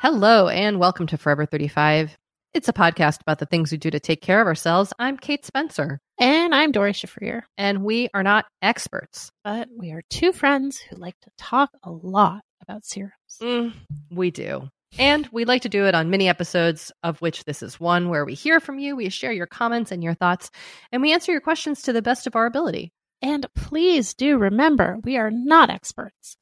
Hello, 0.00 0.48
and 0.48 0.78
welcome 0.78 1.06
to 1.08 1.18
Forever 1.18 1.44
35. 1.44 2.16
It's 2.54 2.68
a 2.68 2.72
podcast 2.72 3.20
about 3.20 3.38
the 3.38 3.44
things 3.44 3.70
we 3.70 3.76
do 3.76 3.90
to 3.90 4.00
take 4.00 4.22
care 4.22 4.40
of 4.40 4.46
ourselves. 4.46 4.94
I'm 4.98 5.18
Kate 5.18 5.44
Spencer, 5.44 6.00
and 6.18 6.54
I'm 6.54 6.72
Doree 6.72 6.94
Shafrir. 6.94 7.42
and 7.58 7.84
we 7.84 8.08
are 8.14 8.22
not 8.22 8.46
experts. 8.62 9.30
But 9.44 9.68
we 9.76 9.92
are 9.92 10.00
two 10.08 10.32
friends 10.32 10.78
who 10.78 10.96
like 10.96 11.20
to 11.20 11.30
talk 11.36 11.68
a 11.82 11.90
lot 11.90 12.40
about 12.62 12.86
serums. 12.86 13.12
Mm, 13.42 13.74
we 14.10 14.30
do. 14.30 14.70
And 14.98 15.28
we 15.32 15.44
like 15.44 15.60
to 15.62 15.68
do 15.68 15.84
it 15.84 15.94
on 15.94 16.08
mini 16.08 16.30
episodes, 16.30 16.90
of 17.02 17.20
which 17.20 17.44
this 17.44 17.62
is 17.62 17.78
one 17.78 18.08
where 18.08 18.24
we 18.24 18.32
hear 18.32 18.58
from 18.58 18.78
you, 18.78 18.96
we 18.96 19.10
share 19.10 19.32
your 19.32 19.46
comments 19.46 19.92
and 19.92 20.02
your 20.02 20.14
thoughts, 20.14 20.50
and 20.92 21.02
we 21.02 21.12
answer 21.12 21.30
your 21.30 21.42
questions 21.42 21.82
to 21.82 21.92
the 21.92 22.00
best 22.00 22.26
of 22.26 22.36
our 22.36 22.46
ability. 22.46 22.90
And 23.20 23.46
please 23.54 24.14
do 24.14 24.38
remember, 24.38 24.96
we 25.04 25.18
are 25.18 25.30
not 25.30 25.68
experts, 25.68 26.38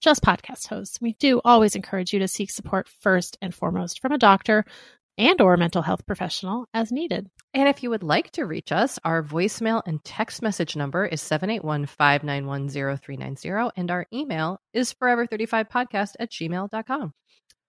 just 0.00 0.22
podcast 0.22 0.66
hosts. 0.68 1.00
We 1.00 1.14
do 1.14 1.40
always 1.44 1.76
encourage 1.76 2.12
you 2.12 2.18
to 2.20 2.28
seek 2.28 2.50
support 2.50 2.88
first 2.88 3.36
and 3.40 3.54
foremost 3.54 4.00
from 4.00 4.12
a 4.12 4.18
doctor 4.18 4.64
and 5.18 5.40
or 5.40 5.56
mental 5.56 5.82
health 5.82 6.06
professional 6.06 6.66
as 6.72 6.90
needed. 6.90 7.28
And 7.52 7.68
if 7.68 7.82
you 7.82 7.90
would 7.90 8.02
like 8.02 8.30
to 8.32 8.46
reach 8.46 8.72
us, 8.72 8.98
our 9.04 9.22
voicemail 9.22 9.82
and 9.84 10.02
text 10.02 10.40
message 10.40 10.76
number 10.76 11.04
is 11.04 11.20
781 11.20 11.86
591 11.86 12.68
0390, 12.68 13.72
and 13.76 13.90
our 13.90 14.06
email 14.12 14.60
is 14.72 14.94
forever35podcast 14.94 16.14
at 16.18 16.30
gmail.com. 16.30 17.12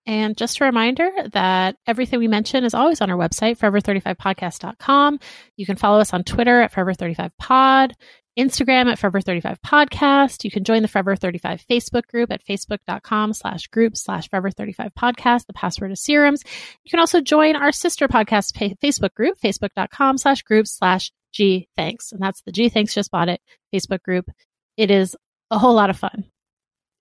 And 0.07 0.35
just 0.35 0.59
a 0.59 0.63
reminder 0.65 1.11
that 1.33 1.75
everything 1.85 2.19
we 2.19 2.27
mention 2.27 2.63
is 2.63 2.73
always 2.73 3.01
on 3.01 3.11
our 3.11 3.17
website, 3.17 3.59
forever35podcast.com. 3.59 5.19
You 5.57 5.65
can 5.65 5.75
follow 5.75 5.99
us 5.99 6.13
on 6.13 6.23
Twitter 6.23 6.61
at 6.61 6.71
forever35pod, 6.71 7.91
Instagram 8.37 8.91
at 8.91 8.99
forever35podcast. 8.99 10.43
You 10.43 10.51
can 10.51 10.63
join 10.63 10.81
the 10.81 10.87
Forever 10.87 11.15
35 11.15 11.65
Facebook 11.69 12.07
group 12.07 12.31
at 12.31 12.45
facebook.com 12.45 13.33
slash 13.33 13.67
group 13.67 13.97
slash 13.97 14.29
forever35podcast. 14.29 15.45
The 15.47 15.53
password 15.53 15.91
is 15.91 16.01
serums. 16.01 16.43
You 16.83 16.89
can 16.89 16.99
also 16.99 17.21
join 17.21 17.55
our 17.55 17.71
sister 17.71 18.07
podcast 18.07 18.53
Facebook 18.81 19.13
group, 19.13 19.37
facebook.com 19.43 20.17
slash 20.17 20.43
group 20.43 20.67
slash 20.67 21.11
G 21.33 21.67
thanks. 21.75 22.11
And 22.11 22.21
that's 22.21 22.41
the 22.41 22.51
Gee 22.51 22.69
Thanks 22.69 22.93
Just 22.93 23.11
Bought 23.11 23.29
It 23.29 23.41
Facebook 23.73 24.01
group. 24.01 24.29
It 24.77 24.91
is 24.91 25.15
a 25.49 25.57
whole 25.57 25.73
lot 25.73 25.89
of 25.89 25.97
fun. 25.97 26.25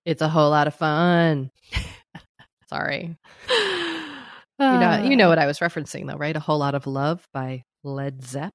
It's 0.05 0.21
a 0.21 0.29
whole 0.29 0.49
lot 0.49 0.67
of 0.67 0.75
fun. 0.75 1.51
Sorry. 2.69 3.15
You 3.49 4.65
know, 4.79 5.03
you 5.03 5.15
know 5.15 5.29
what 5.29 5.39
I 5.39 5.45
was 5.45 5.59
referencing 5.59 6.07
though, 6.07 6.17
right? 6.17 6.35
A 6.35 6.39
whole 6.39 6.59
lot 6.59 6.75
of 6.75 6.87
love 6.87 7.27
by 7.33 7.63
Led 7.83 8.23
Zepp. 8.23 8.53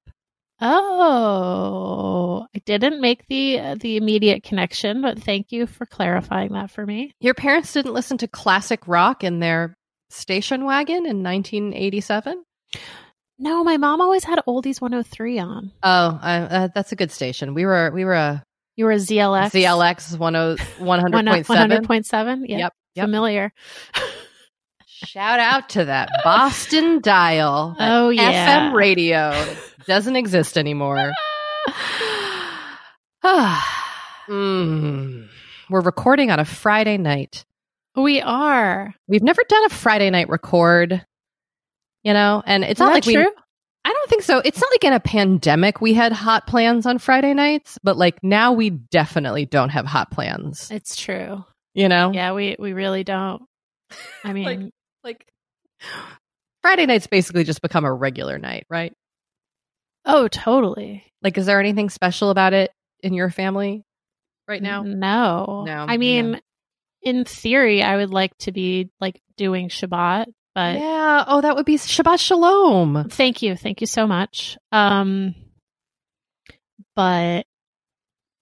Oh, 0.60 2.46
I 2.54 2.58
didn't 2.64 3.00
make 3.00 3.26
the 3.28 3.58
uh, 3.60 3.74
the 3.78 3.96
immediate 3.96 4.42
connection, 4.42 5.02
but 5.02 5.22
thank 5.22 5.52
you 5.52 5.66
for 5.66 5.86
clarifying 5.86 6.52
that 6.52 6.70
for 6.70 6.84
me. 6.86 7.12
Your 7.20 7.34
parents 7.34 7.72
didn't 7.72 7.92
listen 7.92 8.18
to 8.18 8.28
classic 8.28 8.86
rock 8.88 9.22
in 9.24 9.40
their 9.40 9.76
station 10.10 10.64
wagon 10.64 11.06
in 11.06 11.22
1987? 11.22 12.42
No, 13.38 13.64
my 13.64 13.76
mom 13.76 14.00
always 14.00 14.24
had 14.24 14.38
Oldies 14.48 14.80
103 14.80 15.38
on. 15.40 15.72
Oh, 15.82 16.18
I, 16.22 16.36
uh, 16.38 16.68
that's 16.74 16.92
a 16.92 16.96
good 16.96 17.10
station. 17.10 17.52
We 17.54 17.66
were 17.66 17.90
we 17.92 18.04
were 18.04 18.14
a 18.14 18.42
You 18.76 18.86
were 18.86 18.92
a 18.92 18.96
ZLX. 18.96 19.50
ZLX 19.50 20.10
10 20.10 20.18
One- 20.18 21.00
100.7. 21.00 21.44
100.7. 21.44 22.44
Yeah. 22.48 22.58
Yep. 22.58 22.72
Yep. 22.94 23.04
Familiar. 23.04 23.52
Shout 24.86 25.38
out 25.38 25.68
to 25.70 25.84
that 25.84 26.08
Boston 26.24 27.00
dial. 27.02 27.76
Oh, 27.78 28.08
yeah. 28.08 28.70
FM 28.70 28.74
radio 28.74 29.46
doesn't 29.86 30.16
exist 30.16 30.56
anymore. 30.58 31.12
Mm. 34.28 35.28
We're 35.70 35.80
recording 35.80 36.30
on 36.32 36.40
a 36.40 36.44
Friday 36.44 36.96
night. 36.96 37.44
we 37.94 38.20
are. 38.20 38.92
We've 39.06 39.22
never 39.22 39.42
done 39.48 39.64
a 39.66 39.68
Friday 39.68 40.10
night 40.10 40.28
record, 40.28 41.04
you 42.02 42.12
know, 42.12 42.42
and 42.44 42.64
it's 42.64 42.80
not 42.80 42.92
like 42.92 43.06
we 43.06 43.14
true? 43.14 43.30
I 43.84 43.92
don't 43.92 44.10
think 44.10 44.22
so. 44.24 44.38
It's 44.44 44.60
not 44.60 44.70
like 44.72 44.82
in 44.82 44.92
a 44.92 44.98
pandemic 45.00 45.80
we 45.80 45.94
had 45.94 46.10
hot 46.12 46.48
plans 46.48 46.86
on 46.86 46.98
Friday 46.98 47.34
nights, 47.34 47.78
but 47.84 47.96
like 47.96 48.20
now 48.24 48.52
we 48.52 48.70
definitely 48.70 49.46
don't 49.46 49.68
have 49.70 49.86
hot 49.86 50.10
plans. 50.10 50.70
It's 50.72 50.96
true. 50.96 51.44
You 51.74 51.88
know? 51.88 52.10
Yeah, 52.12 52.32
we 52.32 52.56
we 52.58 52.72
really 52.72 53.04
don't. 53.04 53.42
I 54.24 54.32
mean, 54.32 54.44
Like- 54.44 54.72
Like 55.04 55.26
Friday 56.62 56.86
nights 56.86 57.06
basically 57.06 57.44
just 57.44 57.62
become 57.62 57.84
a 57.84 57.92
regular 57.92 58.38
night, 58.38 58.66
right? 58.68 58.92
Oh, 60.06 60.28
totally. 60.28 61.04
Like 61.22 61.36
is 61.38 61.46
there 61.46 61.60
anything 61.60 61.90
special 61.90 62.30
about 62.30 62.52
it 62.52 62.70
in 63.00 63.12
your 63.12 63.30
family 63.30 63.84
right 64.48 64.62
now? 64.62 64.82
No. 64.82 65.64
No, 65.66 65.86
I 65.88 65.96
mean, 65.96 66.40
in 67.02 67.24
theory, 67.24 67.82
I 67.82 67.96
would 67.96 68.10
like 68.10 68.36
to 68.38 68.52
be 68.52 68.90
like 69.00 69.20
doing 69.36 69.68
Shabbat, 69.68 70.26
but 70.54 70.78
yeah. 70.78 71.24
Oh, 71.26 71.40
that 71.40 71.56
would 71.56 71.66
be 71.66 71.76
Shabbat 71.76 72.20
Shalom. 72.20 73.08
thank 73.10 73.42
you. 73.42 73.56
Thank 73.56 73.80
you 73.80 73.86
so 73.86 74.06
much. 74.06 74.56
Um, 74.72 75.34
but 76.94 77.44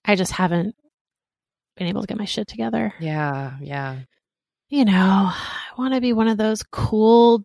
I 0.05 0.15
just 0.15 0.33
haven't 0.33 0.77
been 1.77 1.89
able 1.89 2.03
to 2.03 2.07
get 2.07 2.19
my 2.19 2.25
shit 2.25 2.47
together. 2.47 2.95
Yeah, 3.01 3.57
yeah. 3.61 3.99
You 4.69 4.85
know, 4.85 4.93
I 5.33 5.71
want 5.77 5.95
to 5.95 6.01
be 6.01 6.13
one 6.13 6.29
of 6.29 6.39
those 6.39 6.63
cool 6.63 7.45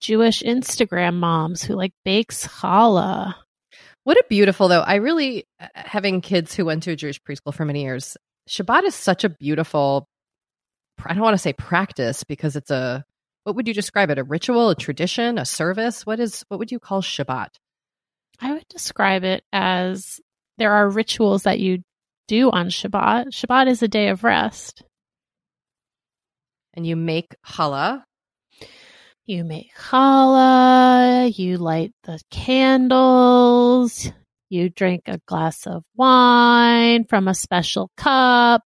Jewish 0.00 0.42
Instagram 0.42 1.14
moms 1.14 1.62
who 1.62 1.74
like 1.74 1.92
bakes 2.04 2.46
challah. 2.46 3.34
What 4.04 4.18
a 4.18 4.24
beautiful 4.28 4.68
though. 4.68 4.80
I 4.80 4.96
really 4.96 5.46
uh, 5.60 5.68
having 5.74 6.20
kids 6.20 6.54
who 6.54 6.66
went 6.66 6.82
to 6.84 6.92
a 6.92 6.96
Jewish 6.96 7.20
preschool 7.22 7.54
for 7.54 7.64
many 7.64 7.82
years. 7.82 8.16
Shabbat 8.48 8.84
is 8.84 8.94
such 8.94 9.24
a 9.24 9.30
beautiful 9.30 10.06
I 11.04 11.14
don't 11.14 11.22
want 11.22 11.34
to 11.34 11.38
say 11.38 11.52
practice 11.52 12.24
because 12.24 12.56
it's 12.56 12.70
a 12.70 13.04
what 13.44 13.56
would 13.56 13.68
you 13.68 13.74
describe 13.74 14.10
it? 14.10 14.18
A 14.18 14.24
ritual, 14.24 14.70
a 14.70 14.74
tradition, 14.74 15.38
a 15.38 15.44
service? 15.44 16.06
What 16.06 16.20
is 16.20 16.44
what 16.48 16.58
would 16.58 16.72
you 16.72 16.78
call 16.78 17.02
Shabbat? 17.02 17.48
I 18.40 18.52
would 18.52 18.68
describe 18.68 19.24
it 19.24 19.44
as 19.52 20.20
there 20.58 20.72
are 20.72 20.88
rituals 20.88 21.44
that 21.44 21.60
you 21.60 21.82
do 22.28 22.50
on 22.50 22.68
Shabbat. 22.68 23.28
Shabbat 23.28 23.68
is 23.68 23.82
a 23.82 23.88
day 23.88 24.08
of 24.08 24.24
rest. 24.24 24.82
And 26.74 26.86
you 26.86 26.96
make 26.96 27.34
challah. 27.46 28.02
You 29.26 29.42
make 29.44 29.70
challah, 29.74 31.36
you 31.36 31.56
light 31.56 31.92
the 32.02 32.20
candles, 32.30 34.10
you 34.50 34.68
drink 34.68 35.04
a 35.06 35.18
glass 35.26 35.66
of 35.66 35.82
wine 35.96 37.04
from 37.06 37.26
a 37.26 37.34
special 37.34 37.90
cup, 37.96 38.62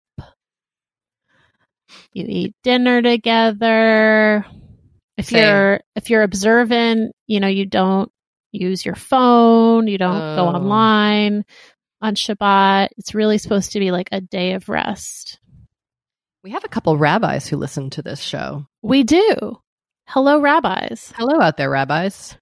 you 2.12 2.24
eat 2.28 2.54
dinner 2.64 3.00
together. 3.02 4.44
If 5.16 5.26
Same. 5.26 5.44
you're 5.44 5.80
if 5.94 6.10
you're 6.10 6.22
observant, 6.22 7.12
you 7.28 7.38
know, 7.38 7.46
you 7.48 7.64
don't 7.66 8.10
use 8.50 8.84
your 8.84 8.96
phone, 8.96 9.86
you 9.86 9.96
don't 9.98 10.36
go 10.36 10.46
Oh. 10.48 10.48
online 10.56 11.44
on 12.00 12.14
Shabbat. 12.16 12.88
It's 12.96 13.14
really 13.14 13.38
supposed 13.38 13.72
to 13.72 13.78
be 13.80 13.92
like 13.92 14.08
a 14.10 14.20
day 14.20 14.54
of 14.54 14.68
rest. 14.68 15.38
We 16.42 16.50
have 16.50 16.64
a 16.64 16.68
couple 16.68 16.96
rabbis 16.96 17.46
who 17.46 17.56
listen 17.56 17.90
to 17.90 18.02
this 18.02 18.20
show. 18.20 18.66
We 18.82 19.04
do. 19.04 19.60
Hello, 20.08 20.40
rabbis. 20.40 21.12
Hello 21.16 21.40
out 21.40 21.56
there, 21.56 21.70
rabbis. 21.70 22.36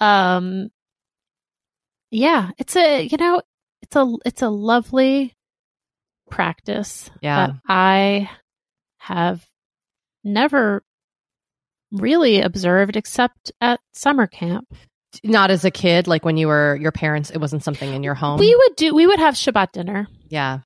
um 0.00 0.68
yeah 2.10 2.50
it's 2.58 2.74
a 2.74 3.04
you 3.04 3.16
know 3.16 3.40
it's 3.82 3.94
a 3.94 4.16
it's 4.26 4.42
a 4.42 4.48
lovely 4.48 5.32
practice 6.28 7.08
Yeah. 7.20 7.46
that 7.46 7.54
i 7.68 8.28
have 8.98 9.46
never 10.24 10.82
really 11.92 12.40
observed 12.40 12.96
except 12.96 13.52
at 13.60 13.78
summer 13.92 14.26
camp 14.26 14.74
Not 15.22 15.52
as 15.52 15.64
a 15.64 15.70
kid, 15.70 16.08
like 16.08 16.24
when 16.24 16.36
you 16.36 16.48
were 16.48 16.76
your 16.80 16.90
parents, 16.92 17.30
it 17.30 17.38
wasn't 17.38 17.62
something 17.62 17.92
in 17.94 18.02
your 18.02 18.14
home. 18.14 18.40
we 18.40 18.52
would 18.54 18.74
do 18.76 18.92
we 18.92 19.06
would 19.06 19.20
have 19.20 19.34
shabbat 19.34 19.70
dinner 19.72 20.08
yeah. 20.28 20.58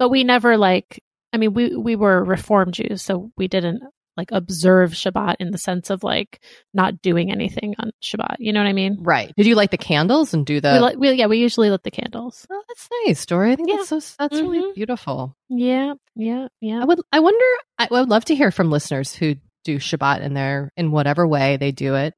but 0.00 0.08
we 0.08 0.24
never 0.24 0.56
like 0.56 1.00
i 1.32 1.36
mean 1.36 1.54
we 1.54 1.76
we 1.76 1.94
were 1.94 2.24
reform 2.24 2.72
jews 2.72 3.02
so 3.02 3.30
we 3.36 3.46
didn't 3.46 3.82
like 4.16 4.30
observe 4.32 4.92
shabbat 4.92 5.36
in 5.40 5.50
the 5.50 5.58
sense 5.58 5.90
of 5.90 6.02
like 6.04 6.40
not 6.72 7.00
doing 7.02 7.30
anything 7.32 7.74
on 7.78 7.90
shabbat 8.02 8.36
you 8.38 8.52
know 8.52 8.60
what 8.60 8.68
i 8.68 8.72
mean 8.72 8.96
Right. 9.00 9.32
Did 9.36 9.46
you 9.46 9.54
light 9.54 9.70
the 9.70 9.76
candles 9.78 10.34
and 10.34 10.44
do 10.46 10.60
the 10.60 10.72
we, 10.72 10.78
li- 10.78 10.96
we 10.96 11.18
yeah 11.18 11.26
we 11.26 11.38
usually 11.38 11.70
lit 11.70 11.82
the 11.82 11.90
candles 11.90 12.46
Oh, 12.50 12.62
that's 12.68 12.88
nice, 13.06 13.26
Doree. 13.26 13.52
I 13.52 13.56
think 13.56 13.68
Yeah. 13.70 13.76
that's 13.76 13.88
so 13.88 14.00
that's 14.18 14.40
really 14.40 14.60
Mhm. 14.60 14.74
beautiful. 14.74 15.36
yeah 15.48 15.94
yeah 16.16 16.46
yeah 16.60 16.80
I 16.80 16.84
would 16.84 17.00
I 17.12 17.20
wonder 17.20 17.44
I 17.78 17.88
would 17.90 18.08
love 18.08 18.24
to 18.26 18.34
hear 18.34 18.50
from 18.50 18.70
listeners 18.70 19.14
who 19.14 19.34
do 19.64 19.78
Shabbat 19.78 20.20
in 20.20 20.34
their 20.34 20.70
in 20.76 20.90
whatever 20.90 21.26
way 21.26 21.56
they 21.56 21.72
do 21.72 21.94
it. 21.96 22.14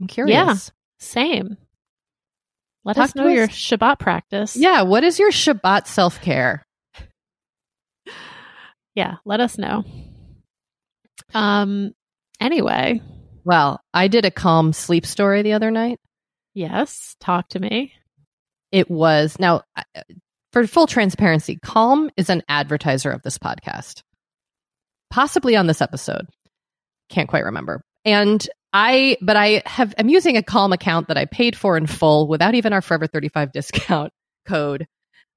I'm 0.00 0.06
curious. 0.06 0.32
Yeah, 0.34 0.54
same. 1.00 1.56
Let 2.84 2.94
Talk 2.96 3.04
us 3.06 3.14
know 3.16 3.26
your 3.26 3.44
us. 3.44 3.50
Shabbat 3.50 3.98
practice. 3.98 4.54
Yeah, 4.56 4.82
what 4.82 5.02
is 5.02 5.18
your 5.18 5.30
Shabbat 5.32 5.88
self-care? 5.88 6.64
Yeah, 8.94 9.16
let 9.24 9.40
us 9.40 9.58
know. 9.58 9.84
Um 11.34 11.92
anyway, 12.40 13.00
Well, 13.44 13.80
I 13.94 14.08
did 14.08 14.24
a 14.24 14.30
calm 14.30 14.72
sleep 14.72 15.04
story 15.06 15.42
the 15.42 15.52
other 15.54 15.70
night. 15.70 15.98
yes, 16.54 17.16
talk 17.20 17.48
to 17.50 17.60
me. 17.60 17.92
It 18.72 18.90
was 18.90 19.36
now 19.38 19.62
for 20.52 20.66
full 20.66 20.86
transparency, 20.86 21.56
Calm 21.62 22.10
is 22.16 22.30
an 22.30 22.42
advertiser 22.48 23.10
of 23.10 23.22
this 23.22 23.38
podcast. 23.38 24.02
Possibly 25.10 25.54
on 25.56 25.66
this 25.66 25.80
episode. 25.80 26.26
Can't 27.10 27.28
quite 27.28 27.44
remember. 27.44 27.82
And 28.04 28.46
I 28.72 29.16
but 29.22 29.36
I 29.36 29.62
have 29.66 29.94
I'm 29.98 30.08
using 30.08 30.36
a 30.36 30.42
Calm 30.42 30.72
account 30.72 31.08
that 31.08 31.16
I 31.18 31.24
paid 31.26 31.56
for 31.56 31.76
in 31.76 31.86
full 31.86 32.26
without 32.28 32.54
even 32.54 32.72
our 32.72 32.82
Forever 32.82 33.06
35 33.06 33.52
discount 33.52 34.12
code 34.46 34.86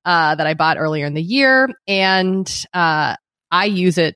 uh 0.06 0.36
that 0.36 0.47
I 0.47 0.53
bought 0.53 0.77
earlier 0.77 1.06
in 1.06 1.13
the 1.13 1.21
year 1.21 1.69
and 1.88 2.47
uh 2.74 3.15
I 3.51 3.65
use 3.65 3.97
it 3.97 4.15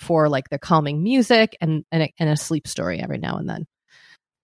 for 0.00 0.28
like 0.28 0.48
the 0.50 0.58
calming 0.58 1.02
music 1.02 1.56
and 1.60 1.84
and 1.90 2.04
a, 2.04 2.14
and 2.18 2.30
a 2.30 2.36
sleep 2.36 2.66
story 2.66 3.00
every 3.00 3.18
now 3.18 3.36
and 3.36 3.48
then. 3.48 3.66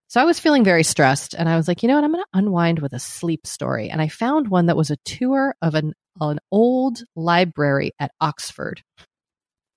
So 0.09 0.21
I 0.21 0.25
was 0.25 0.39
feeling 0.39 0.63
very 0.63 0.85
stressed 0.85 1.35
and 1.35 1.49
I 1.49 1.57
was 1.57 1.67
like, 1.67 1.83
you 1.83 1.89
know 1.89 1.97
what? 1.97 2.05
I'm 2.05 2.13
going 2.13 2.23
to 2.23 2.39
unwind 2.39 2.79
with 2.79 2.93
a 2.93 3.01
sleep 3.01 3.47
story. 3.47 3.91
And 3.91 4.01
I 4.01 4.07
found 4.09 4.47
one 4.47 4.67
that 4.67 4.77
was 4.77 4.91
a 4.91 4.97
tour 5.05 5.57
of 5.61 5.75
an, 5.75 5.93
an 6.21 6.39
old 6.53 7.03
library 7.17 7.93
at 7.99 8.13
Oxford, 8.21 8.83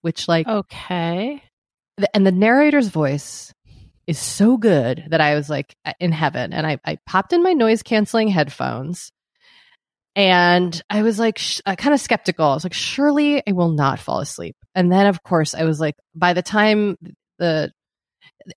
which 0.01 0.27
like, 0.27 0.47
Okay. 0.47 1.41
the, 1.97 2.15
and 2.15 2.23
the 2.23 2.31
narrator's 2.31 2.89
voice 2.89 3.51
is 4.05 4.19
so 4.19 4.57
good 4.57 5.05
that 5.09 5.21
I 5.21 5.33
was 5.33 5.49
like 5.49 5.75
in 5.99 6.11
heaven. 6.11 6.53
And 6.53 6.67
I, 6.67 6.77
I 6.85 6.99
popped 7.07 7.33
in 7.33 7.41
my 7.41 7.53
noise 7.53 7.81
canceling 7.81 8.27
headphones 8.27 9.11
and 10.17 10.81
I 10.89 11.03
was 11.03 11.17
like, 11.19 11.37
sh- 11.37 11.61
uh, 11.65 11.75
kind 11.75 11.93
of 11.93 12.01
skeptical. 12.01 12.45
I 12.45 12.53
was 12.55 12.65
like, 12.65 12.73
surely 12.73 13.41
I 13.47 13.53
will 13.53 13.69
not 13.71 13.99
fall 13.99 14.19
asleep. 14.19 14.55
And 14.75 14.91
then, 14.91 15.05
of 15.07 15.23
course, 15.23 15.53
I 15.55 15.63
was 15.63 15.79
like, 15.79 15.95
by 16.15 16.33
the 16.33 16.41
time 16.41 16.97
the 17.39 17.71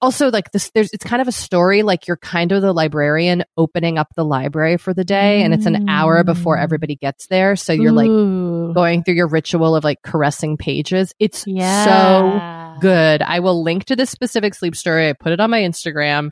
also 0.00 0.30
like 0.30 0.50
this 0.52 0.70
there's 0.72 0.90
it's 0.92 1.02
kind 1.04 1.20
of 1.20 1.26
a 1.26 1.32
story 1.32 1.82
like 1.82 2.06
you're 2.06 2.16
kind 2.16 2.52
of 2.52 2.62
the 2.62 2.72
librarian 2.72 3.42
opening 3.56 3.98
up 3.98 4.06
the 4.14 4.24
library 4.24 4.76
for 4.76 4.94
the 4.94 5.02
day 5.02 5.42
and 5.42 5.52
it's 5.52 5.66
an 5.66 5.88
hour 5.88 6.22
before 6.22 6.56
Mm. 6.56 6.62
everybody 6.62 6.94
gets 6.94 7.26
there 7.26 7.56
so 7.56 7.72
you're 7.72 7.90
like 7.90 8.08
Ooh. 8.08 8.72
going 8.72 9.02
through 9.02 9.14
your 9.14 9.26
ritual 9.26 9.74
of 9.74 9.82
like 9.82 9.98
caressing 10.02 10.56
pages 10.56 11.12
it's 11.18 11.40
so 11.40 12.76
good. 12.80 13.20
I 13.22 13.40
will 13.40 13.62
link 13.64 13.86
to 13.86 13.96
this 13.96 14.10
specific 14.10 14.54
sleep 14.54 14.76
story. 14.76 15.08
I 15.08 15.12
put 15.12 15.32
it 15.32 15.40
on 15.40 15.50
my 15.50 15.60
Instagram. 15.60 16.30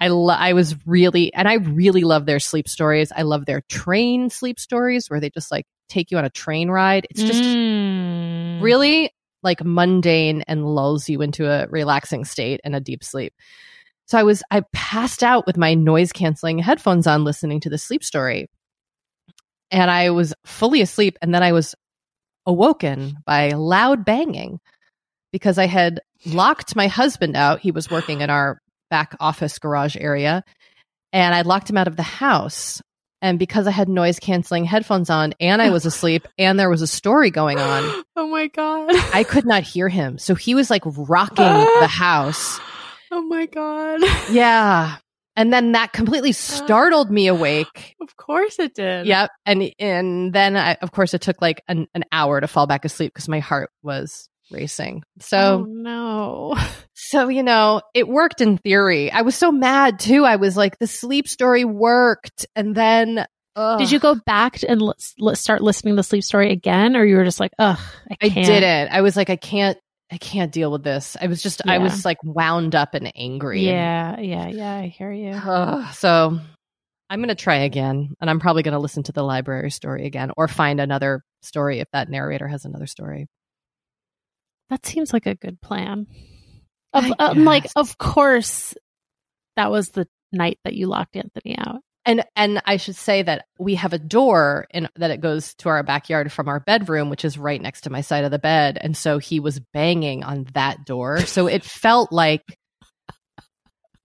I 0.00 0.08
lo- 0.08 0.28
I 0.34 0.52
was 0.52 0.76
really 0.86 1.32
and 1.34 1.48
I 1.48 1.54
really 1.54 2.02
love 2.02 2.26
their 2.26 2.40
sleep 2.40 2.68
stories. 2.68 3.12
I 3.14 3.22
love 3.22 3.46
their 3.46 3.62
train 3.68 4.30
sleep 4.30 4.60
stories 4.60 5.08
where 5.10 5.20
they 5.20 5.30
just 5.30 5.50
like 5.50 5.66
take 5.88 6.10
you 6.10 6.18
on 6.18 6.24
a 6.24 6.30
train 6.30 6.70
ride. 6.70 7.06
It's 7.10 7.22
just 7.22 7.42
Mm. 7.42 8.62
really 8.62 9.10
like 9.42 9.64
mundane 9.64 10.42
and 10.42 10.64
lulls 10.66 11.08
you 11.08 11.22
into 11.22 11.48
a 11.50 11.66
relaxing 11.68 12.24
state 12.24 12.60
and 12.64 12.74
a 12.76 12.80
deep 12.80 13.02
sleep. 13.04 13.32
So 14.06 14.18
I 14.18 14.22
was 14.22 14.42
I 14.50 14.62
passed 14.72 15.22
out 15.22 15.46
with 15.46 15.56
my 15.56 15.74
noise 15.74 16.12
canceling 16.12 16.58
headphones 16.58 17.06
on 17.06 17.24
listening 17.24 17.60
to 17.60 17.70
the 17.70 17.78
sleep 17.78 18.04
story. 18.04 18.48
And 19.70 19.90
I 19.90 20.10
was 20.10 20.32
fully 20.44 20.80
asleep 20.80 21.18
and 21.20 21.34
then 21.34 21.42
I 21.42 21.52
was 21.52 21.74
awoken 22.46 23.16
by 23.26 23.50
loud 23.50 24.04
banging 24.04 24.60
because 25.32 25.58
I 25.58 25.66
had 25.66 26.00
locked 26.24 26.74
my 26.74 26.86
husband 26.86 27.36
out. 27.36 27.60
He 27.60 27.70
was 27.70 27.90
working 27.90 28.22
in 28.22 28.30
our 28.30 28.60
back 28.90 29.16
office 29.20 29.58
garage 29.58 29.96
area 29.98 30.44
and 31.12 31.34
I 31.34 31.42
locked 31.42 31.70
him 31.70 31.76
out 31.76 31.88
of 31.88 31.96
the 31.96 32.02
house. 32.02 32.82
And 33.20 33.38
because 33.38 33.66
I 33.66 33.72
had 33.72 33.88
noise 33.88 34.20
canceling 34.20 34.64
headphones 34.64 35.10
on 35.10 35.34
and 35.40 35.60
I 35.60 35.70
was 35.70 35.84
asleep 35.84 36.28
and 36.38 36.58
there 36.58 36.70
was 36.70 36.82
a 36.82 36.86
story 36.86 37.30
going 37.30 37.58
on, 37.58 38.04
Oh 38.16 38.28
my 38.28 38.48
god. 38.48 38.90
I 39.14 39.24
could 39.24 39.44
not 39.44 39.62
hear 39.62 39.88
him. 39.88 40.18
So 40.18 40.34
he 40.34 40.54
was 40.54 40.70
like 40.70 40.82
rocking 40.84 41.44
the 41.80 41.86
house. 41.90 42.60
Oh 43.10 43.22
my 43.22 43.46
god. 43.46 44.00
Yeah. 44.30 44.96
And 45.34 45.52
then 45.52 45.72
that 45.72 45.92
completely 45.92 46.32
startled 46.32 47.10
me 47.10 47.26
awake. 47.26 47.96
Of 48.00 48.16
course 48.16 48.58
it 48.58 48.74
did. 48.74 49.06
Yep. 49.06 49.30
And 49.46 49.72
and 49.80 50.32
then 50.32 50.56
I, 50.56 50.74
of 50.74 50.92
course 50.92 51.14
it 51.14 51.20
took 51.20 51.42
like 51.42 51.62
an, 51.66 51.88
an 51.94 52.04
hour 52.12 52.40
to 52.40 52.46
fall 52.46 52.66
back 52.66 52.84
asleep 52.84 53.12
because 53.12 53.28
my 53.28 53.40
heart 53.40 53.70
was 53.82 54.28
racing. 54.50 55.02
oh 55.04 55.20
So, 55.20 55.66
no. 55.68 56.56
so 56.94 57.28
you 57.28 57.42
know, 57.42 57.80
it 57.94 58.08
worked 58.08 58.40
in 58.40 58.58
theory. 58.58 59.10
I 59.10 59.22
was 59.22 59.34
so 59.34 59.50
mad 59.52 59.98
too. 59.98 60.24
I 60.24 60.36
was 60.36 60.56
like, 60.56 60.78
the 60.78 60.86
sleep 60.86 61.28
story 61.28 61.64
worked, 61.64 62.46
and 62.56 62.74
then 62.74 63.26
ugh, 63.56 63.78
Did 63.78 63.90
you 63.90 63.98
go 63.98 64.14
back 64.14 64.62
and 64.66 64.80
l- 64.80 64.94
l- 65.20 65.34
start 65.36 65.60
listening 65.62 65.92
to 65.94 65.96
the 65.96 66.02
sleep 66.02 66.24
story 66.24 66.52
again, 66.52 66.96
or 66.96 67.04
you 67.04 67.16
were 67.16 67.24
just 67.24 67.40
like, 67.40 67.52
ugh, 67.58 67.78
I 68.10 68.16
I 68.22 68.28
didn't. 68.28 68.92
I 68.92 69.00
was 69.00 69.16
like, 69.16 69.30
I 69.30 69.36
can't. 69.36 69.78
I 70.10 70.16
can't 70.16 70.50
deal 70.50 70.72
with 70.72 70.82
this. 70.82 71.18
I 71.20 71.26
was 71.26 71.42
just, 71.42 71.60
I 71.68 71.76
was 71.76 72.06
like 72.06 72.16
wound 72.24 72.74
up 72.74 72.94
and 72.94 73.12
angry. 73.14 73.58
and- 73.68 73.76
Yeah, 73.76 74.20
yeah, 74.20 74.48
yeah. 74.48 74.74
I 74.76 74.86
hear 74.86 75.12
you. 75.12 75.32
Ugh, 75.44 75.92
so 75.92 76.38
I'm 77.10 77.18
going 77.18 77.28
to 77.28 77.34
try 77.34 77.56
again. 77.56 78.14
And 78.18 78.30
I'm 78.30 78.40
probably 78.40 78.62
going 78.62 78.72
to 78.72 78.78
listen 78.78 79.02
to 79.02 79.12
the 79.12 79.22
library 79.22 79.70
story 79.70 80.06
again 80.06 80.30
or 80.38 80.48
find 80.48 80.80
another 80.80 81.22
story 81.42 81.80
if 81.80 81.88
that 81.92 82.08
narrator 82.08 82.48
has 82.48 82.64
another 82.64 82.86
story. 82.86 83.26
That 84.70 84.84
seems 84.84 85.12
like 85.12 85.26
a 85.26 85.34
good 85.34 85.60
plan. 85.60 86.06
Of 86.92 87.04
um, 87.18 87.44
like, 87.44 87.66
of 87.76 87.98
course, 87.98 88.74
that 89.56 89.70
was 89.70 89.88
the 89.90 90.06
night 90.32 90.58
that 90.64 90.74
you 90.74 90.86
locked 90.86 91.16
Anthony 91.16 91.56
out. 91.58 91.80
And 92.06 92.24
and 92.34 92.62
I 92.64 92.78
should 92.78 92.96
say 92.96 93.22
that 93.22 93.44
we 93.58 93.74
have 93.74 93.92
a 93.92 93.98
door 93.98 94.66
and 94.70 94.88
that 94.96 95.10
it 95.10 95.20
goes 95.20 95.54
to 95.56 95.68
our 95.68 95.82
backyard 95.82 96.32
from 96.32 96.48
our 96.48 96.60
bedroom, 96.60 97.10
which 97.10 97.24
is 97.24 97.36
right 97.36 97.60
next 97.60 97.82
to 97.82 97.90
my 97.90 98.00
side 98.00 98.24
of 98.24 98.30
the 98.30 98.38
bed. 98.38 98.78
And 98.80 98.96
so 98.96 99.18
he 99.18 99.40
was 99.40 99.60
banging 99.74 100.24
on 100.24 100.46
that 100.54 100.86
door. 100.86 101.20
So 101.20 101.46
it 101.48 101.62
felt 101.64 102.10
like 102.10 102.42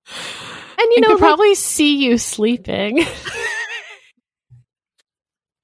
and 0.08 0.92
you 0.92 0.98
I 0.98 1.00
know 1.02 1.10
like- 1.12 1.20
probably 1.20 1.56
see 1.56 2.04
you 2.04 2.18
sleeping. 2.18 3.06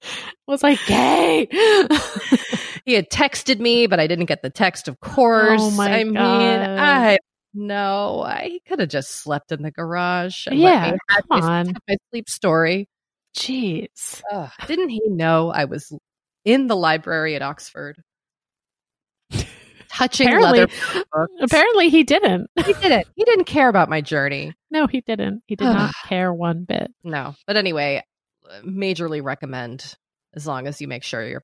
was 0.47 0.63
like 0.63 0.79
gay. 0.87 1.47
He 2.89 2.95
had 2.95 3.09
texted 3.11 3.59
me, 3.59 3.85
but 3.85 3.99
I 3.99 4.07
didn't 4.07 4.25
get 4.25 4.41
the 4.41 4.49
text, 4.49 4.87
of 4.87 4.99
course. 4.99 5.61
Oh 5.61 5.69
my 5.71 5.99
I 5.99 6.03
mean, 6.03 6.17
I 6.17 7.17
no, 7.53 8.23
I 8.25 8.59
could 8.67 8.79
have 8.79 8.89
just 8.89 9.11
slept 9.11 9.51
in 9.51 9.61
the 9.61 9.69
garage. 9.69 10.47
and 10.47 10.59
let 10.59 10.71
Yeah, 10.73 10.91
me 10.93 10.97
have 11.09 11.27
come 11.29 11.39
my- 11.41 11.59
on. 11.59 11.73
my 11.87 11.95
sleep 12.09 12.27
story. 12.29 12.87
Jeez. 13.37 14.23
Ugh, 14.31 14.49
didn't 14.65 14.89
he 14.89 15.01
know 15.05 15.51
I 15.51 15.65
was 15.65 15.91
in 16.45 16.65
the 16.65 16.75
library 16.75 17.35
at 17.35 17.43
Oxford? 17.43 18.01
Touching 19.91 20.27
Apparently- 20.27 20.59
leather 20.61 20.73
books. 21.13 21.33
Apparently, 21.41 21.89
he 21.89 22.03
didn't. 22.03 22.49
he 22.65 22.73
didn't. 22.73 23.07
He 23.15 23.23
didn't 23.23 23.45
care 23.45 23.69
about 23.69 23.89
my 23.89 24.01
journey. 24.01 24.53
No, 24.71 24.87
he 24.87 25.01
didn't. 25.01 25.43
He 25.47 25.55
did 25.55 25.65
not 25.65 25.93
care 26.07 26.33
one 26.33 26.63
bit. 26.63 26.91
No, 27.03 27.35
but 27.47 27.57
anyway, 27.57 28.03
uh, 28.49 28.61
majorly 28.61 29.21
recommend 29.23 29.95
as 30.35 30.45
long 30.47 30.67
as 30.67 30.79
you 30.79 30.87
make 30.87 31.03
sure 31.03 31.23
your 31.27 31.43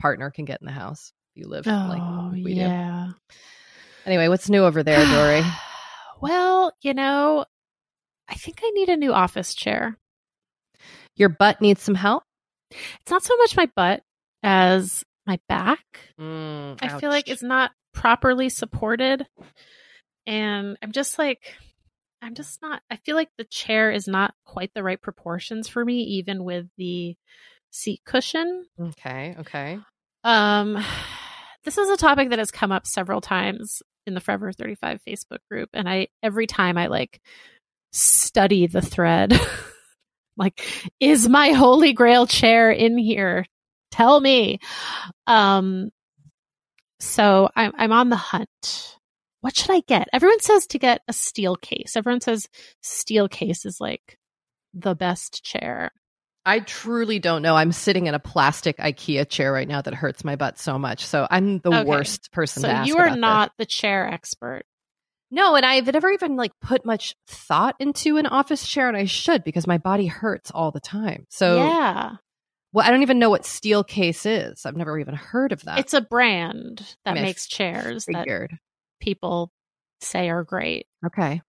partner 0.00 0.30
can 0.30 0.44
get 0.44 0.60
in 0.60 0.66
the 0.66 0.72
house. 0.72 1.12
If 1.34 1.42
you 1.42 1.48
live 1.48 1.66
like 1.66 2.00
Oh, 2.02 2.30
we 2.32 2.54
do. 2.54 2.60
yeah. 2.60 3.10
Anyway, 4.06 4.28
what's 4.28 4.48
new 4.48 4.64
over 4.64 4.82
there, 4.82 5.04
Doree? 5.04 5.44
well, 6.20 6.72
you 6.82 6.94
know, 6.94 7.44
I 8.28 8.34
think 8.34 8.60
I 8.62 8.70
need 8.70 8.88
a 8.88 8.96
new 8.96 9.12
office 9.12 9.54
chair. 9.54 9.98
Your 11.16 11.28
butt 11.28 11.60
needs 11.60 11.82
some 11.82 11.94
help. 11.94 12.22
It's 12.70 13.10
not 13.10 13.22
so 13.24 13.36
much 13.36 13.56
my 13.56 13.68
butt 13.74 14.02
as 14.42 15.04
my 15.26 15.38
back. 15.48 15.84
Mm, 16.20 16.78
I 16.80 16.98
feel 16.98 17.10
like 17.10 17.28
it's 17.28 17.42
not 17.42 17.72
properly 17.92 18.48
supported. 18.48 19.26
And 20.26 20.76
I'm 20.82 20.92
just 20.92 21.18
like, 21.18 21.54
I'm 22.20 22.34
just 22.34 22.60
not, 22.62 22.82
I 22.90 22.96
feel 22.96 23.16
like 23.16 23.30
the 23.38 23.44
chair 23.44 23.90
is 23.90 24.06
not 24.06 24.34
quite 24.44 24.70
the 24.74 24.82
right 24.82 25.00
proportions 25.00 25.68
for 25.68 25.84
me, 25.84 26.02
even 26.02 26.44
with 26.44 26.66
the 26.76 27.16
seat 27.70 28.00
cushion. 28.04 28.66
okay. 28.80 29.36
Okay. 29.40 29.78
Um, 30.24 30.82
this 31.64 31.78
is 31.78 31.88
a 31.88 31.96
topic 31.96 32.30
that 32.30 32.38
has 32.38 32.50
come 32.50 32.72
up 32.72 32.86
several 32.86 33.20
times 33.20 33.82
in 34.06 34.14
the 34.14 34.20
Forever 34.20 34.52
35 34.52 35.00
Facebook 35.06 35.38
group. 35.50 35.68
And 35.74 35.88
I, 35.88 36.08
every 36.22 36.46
time 36.46 36.78
I 36.78 36.86
like 36.86 37.20
study 37.92 38.66
the 38.66 38.82
thread, 38.82 39.38
like, 40.36 40.62
is 41.00 41.28
my 41.28 41.50
holy 41.50 41.92
grail 41.92 42.26
chair 42.26 42.70
in 42.70 42.98
here? 42.98 43.46
Tell 43.90 44.20
me. 44.20 44.60
Um, 45.26 45.90
so 47.00 47.48
I'm, 47.54 47.72
I'm 47.76 47.92
on 47.92 48.08
the 48.08 48.16
hunt. 48.16 48.96
What 49.40 49.56
should 49.56 49.70
I 49.70 49.80
get? 49.86 50.08
Everyone 50.12 50.40
says 50.40 50.66
to 50.68 50.78
get 50.78 51.02
a 51.06 51.12
Steelcase. 51.12 51.96
Everyone 51.96 52.20
says 52.20 52.48
Steelcase 52.82 53.64
is 53.64 53.78
like 53.80 54.18
the 54.74 54.94
best 54.94 55.44
chair. 55.44 55.92
I 56.48 56.60
truly 56.60 57.18
don't 57.18 57.42
know. 57.42 57.54
I'm 57.56 57.72
sitting 57.72 58.06
in 58.06 58.14
a 58.14 58.18
plastic 58.18 58.78
IKEA 58.78 59.28
chair 59.28 59.52
right 59.52 59.68
now 59.68 59.82
that 59.82 59.92
hurts 59.94 60.24
my 60.24 60.36
butt 60.36 60.58
so 60.58 60.78
much. 60.78 61.04
So 61.04 61.26
I'm 61.30 61.58
the 61.58 61.70
Okay. 61.70 61.84
worst 61.84 62.32
person 62.32 62.62
to 62.62 62.68
So 62.68 62.72
ask 62.72 62.88
you 62.88 62.96
are 62.96 63.06
about 63.06 63.12
this. 63.14 63.20
not 63.20 63.52
the 63.58 63.66
chair 63.66 64.08
expert. 64.08 64.62
No, 65.30 65.56
and 65.56 65.66
I've 65.66 65.92
never 65.92 66.10
even 66.10 66.36
like 66.36 66.52
put 66.62 66.86
much 66.86 67.14
thought 67.26 67.76
into 67.78 68.16
an 68.16 68.26
office 68.26 68.66
chair, 68.66 68.88
and 68.88 68.96
I 68.96 69.04
should 69.04 69.44
because 69.44 69.66
my 69.66 69.76
body 69.76 70.06
hurts 70.06 70.50
all 70.50 70.70
the 70.70 70.80
time. 70.80 71.26
So, 71.28 71.56
yeah. 71.56 72.12
well, 72.72 72.86
I 72.86 72.90
don't 72.90 73.02
even 73.02 73.18
know 73.18 73.28
what 73.28 73.42
Steelcase 73.42 74.24
is. 74.24 74.64
I've 74.64 74.76
never 74.76 74.98
even 74.98 75.14
heard 75.14 75.52
of 75.52 75.64
that. 75.64 75.80
It's 75.80 75.92
a 75.92 76.00
brand 76.00 76.96
that 77.04 77.12
mean, 77.14 77.24
makes 77.24 77.46
chairs 77.46 78.06
that 78.06 78.24
figured. 78.24 78.56
people 79.00 79.52
say 80.00 80.30
are 80.30 80.44
great. 80.44 80.86
Okay. 81.04 81.42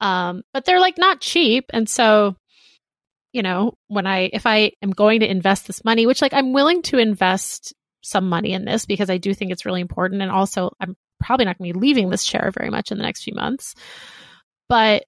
Um, 0.00 0.42
but 0.52 0.64
they're 0.64 0.80
like 0.80 0.98
not 0.98 1.20
cheap. 1.20 1.66
And 1.72 1.88
so, 1.88 2.34
you 3.36 3.42
know, 3.42 3.74
when 3.88 4.06
I, 4.06 4.30
if 4.32 4.46
I 4.46 4.72
am 4.80 4.92
going 4.92 5.20
to 5.20 5.30
invest 5.30 5.66
this 5.66 5.84
money, 5.84 6.06
which 6.06 6.22
like 6.22 6.32
I'm 6.32 6.54
willing 6.54 6.80
to 6.84 6.96
invest 6.96 7.74
some 8.02 8.30
money 8.30 8.52
in 8.52 8.64
this 8.64 8.86
because 8.86 9.10
I 9.10 9.18
do 9.18 9.34
think 9.34 9.52
it's 9.52 9.66
really 9.66 9.82
important. 9.82 10.22
And 10.22 10.30
also, 10.30 10.70
I'm 10.80 10.96
probably 11.20 11.44
not 11.44 11.58
going 11.58 11.70
to 11.70 11.78
be 11.78 11.86
leaving 11.86 12.08
this 12.08 12.24
chair 12.24 12.50
very 12.56 12.70
much 12.70 12.90
in 12.90 12.96
the 12.96 13.04
next 13.04 13.24
few 13.24 13.34
months. 13.34 13.74
But 14.70 15.04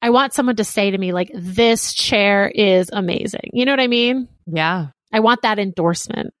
I 0.00 0.10
want 0.10 0.34
someone 0.34 0.54
to 0.56 0.64
say 0.64 0.92
to 0.92 0.96
me, 0.96 1.12
like, 1.12 1.32
this 1.34 1.92
chair 1.94 2.48
is 2.48 2.90
amazing. 2.92 3.50
You 3.52 3.64
know 3.64 3.72
what 3.72 3.80
I 3.80 3.88
mean? 3.88 4.28
Yeah. 4.46 4.88
I 5.12 5.18
want 5.18 5.42
that 5.42 5.58
endorsement. 5.58 6.32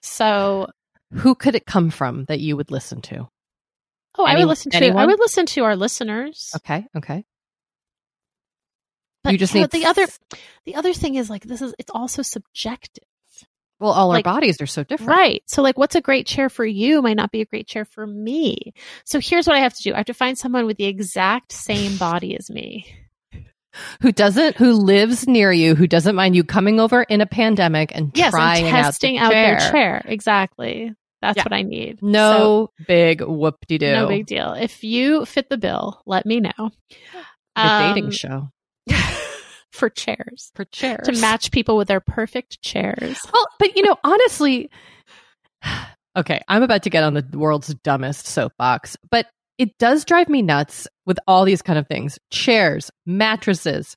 So, 0.00 0.68
Who 1.12 1.34
could 1.34 1.54
it 1.54 1.66
come 1.66 1.90
from 1.90 2.24
that 2.26 2.40
you 2.40 2.56
would 2.56 2.70
listen 2.70 3.02
to? 3.02 3.28
oh, 4.18 4.24
I 4.24 4.36
would 4.36 4.46
listen 4.46 4.72
to, 4.72 4.88
I 4.90 5.04
would 5.04 5.20
listen 5.20 5.44
to 5.46 5.64
our 5.64 5.76
listeners. 5.76 6.50
Okay. 6.56 6.86
Okay. 6.96 7.24
But 9.24 9.32
you 9.32 9.38
just 9.38 9.54
know, 9.54 9.60
need 9.62 9.70
the 9.70 9.86
other, 9.86 10.06
the 10.66 10.74
other 10.74 10.92
thing 10.92 11.14
is 11.14 11.30
like, 11.30 11.44
this 11.44 11.62
is, 11.62 11.74
it's 11.78 11.90
also 11.90 12.22
subjective. 12.22 13.04
Well, 13.78 13.92
all 13.92 14.08
like- 14.08 14.26
our 14.26 14.34
bodies 14.34 14.60
are 14.60 14.66
so 14.66 14.84
different. 14.84 15.08
Right. 15.10 15.42
So, 15.46 15.60
like, 15.62 15.76
what's 15.76 15.94
a 15.96 16.00
great 16.00 16.26
chair 16.26 16.48
for 16.48 16.64
you 16.64 17.02
might 17.02 17.16
not 17.16 17.32
be 17.32 17.40
a 17.40 17.44
great 17.46 17.66
chair 17.66 17.84
for 17.84 18.06
me. 18.06 18.72
So, 19.04 19.18
here's 19.20 19.46
what 19.46 19.56
I 19.56 19.60
have 19.60 19.74
to 19.74 19.82
do 19.82 19.92
I 19.92 19.96
have 19.96 20.06
to 20.06 20.14
find 20.14 20.38
someone 20.38 20.66
with 20.66 20.76
the 20.76 20.84
exact 20.84 21.50
same 21.52 21.96
body 21.96 22.36
as 22.36 22.48
me. 22.50 22.86
Who 24.02 24.12
doesn't? 24.12 24.56
Who 24.58 24.72
lives 24.72 25.26
near 25.26 25.50
you? 25.50 25.74
Who 25.74 25.86
doesn't 25.86 26.14
mind 26.14 26.36
you 26.36 26.44
coming 26.44 26.78
over 26.78 27.02
in 27.02 27.20
a 27.22 27.26
pandemic 27.26 27.90
and 27.94 28.12
Yes, 28.14 28.30
trying 28.32 28.66
and 28.66 28.76
out, 28.76 28.94
the 29.00 29.18
out, 29.18 29.30
their 29.30 29.58
chair? 29.58 30.02
Exactly. 30.04 30.92
That's 31.22 31.38
Yeah. 31.38 31.44
what 31.44 31.52
I 31.54 31.62
need. 31.62 32.00
So, 32.00 32.06
No 32.06 32.70
big 32.86 33.22
whoop 33.22 33.64
de 33.66 33.78
doo. 33.78 33.92
no 33.92 34.08
big 34.08 34.26
deal. 34.26 34.52
If 34.52 34.84
you 34.84 35.24
fit 35.24 35.48
the 35.48 35.56
bill, 35.56 36.02
let 36.06 36.26
me 36.26 36.40
know. 36.40 36.70
The 37.56 37.92
dating 37.94 38.04
Um, 38.06 38.10
show 38.10 38.48
for 39.70 39.88
chairs 39.88 40.50
for 40.54 40.64
chairs 40.66 41.06
to 41.06 41.12
match 41.20 41.50
people 41.50 41.76
with 41.76 41.88
their 41.88 42.00
perfect 42.00 42.60
chairs. 42.62 43.18
Well, 43.32 43.46
but 43.58 43.76
you 43.76 43.82
know, 43.82 43.96
honestly, 44.04 44.70
okay, 46.16 46.40
I'm 46.48 46.62
about 46.62 46.82
to 46.84 46.90
get 46.90 47.04
on 47.04 47.14
the 47.14 47.26
world's 47.38 47.74
dumbest 47.82 48.26
soapbox, 48.26 48.96
but 49.10 49.26
it 49.58 49.76
does 49.78 50.04
drive 50.04 50.28
me 50.28 50.42
nuts 50.42 50.86
with 51.06 51.18
all 51.26 51.44
these 51.44 51.62
kind 51.62 51.78
of 51.78 51.86
things: 51.86 52.18
chairs, 52.30 52.90
mattresses, 53.06 53.96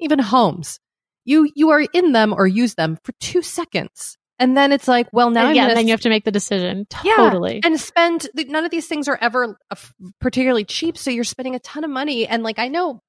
even 0.00 0.18
homes. 0.18 0.78
You 1.24 1.50
you 1.54 1.70
are 1.70 1.80
in 1.92 2.12
them 2.12 2.32
or 2.32 2.46
use 2.46 2.74
them 2.74 2.98
for 3.02 3.12
two 3.20 3.40
seconds, 3.40 4.18
and 4.38 4.56
then 4.56 4.72
it's 4.72 4.88
like, 4.88 5.08
well, 5.12 5.30
now 5.30 5.40
And 5.40 5.48
I'm 5.50 5.56
yeah, 5.56 5.74
then 5.74 5.86
you 5.86 5.92
have 5.92 6.02
to 6.02 6.10
make 6.10 6.24
the 6.24 6.30
decision. 6.30 6.86
Yeah, 7.02 7.16
Totally. 7.16 7.60
and 7.64 7.80
spend 7.80 8.28
none 8.34 8.64
of 8.64 8.70
these 8.70 8.86
things 8.86 9.08
are 9.08 9.18
ever 9.20 9.56
uh, 9.70 9.76
particularly 10.20 10.64
cheap 10.64 10.98
so 10.98 11.10
you're 11.10 11.24
spending 11.24 11.54
a 11.54 11.60
ton 11.60 11.84
of 11.84 11.90
money 11.90 12.26
and 12.26 12.42
like 12.42 12.58
i 12.58 12.68
know 12.68 13.00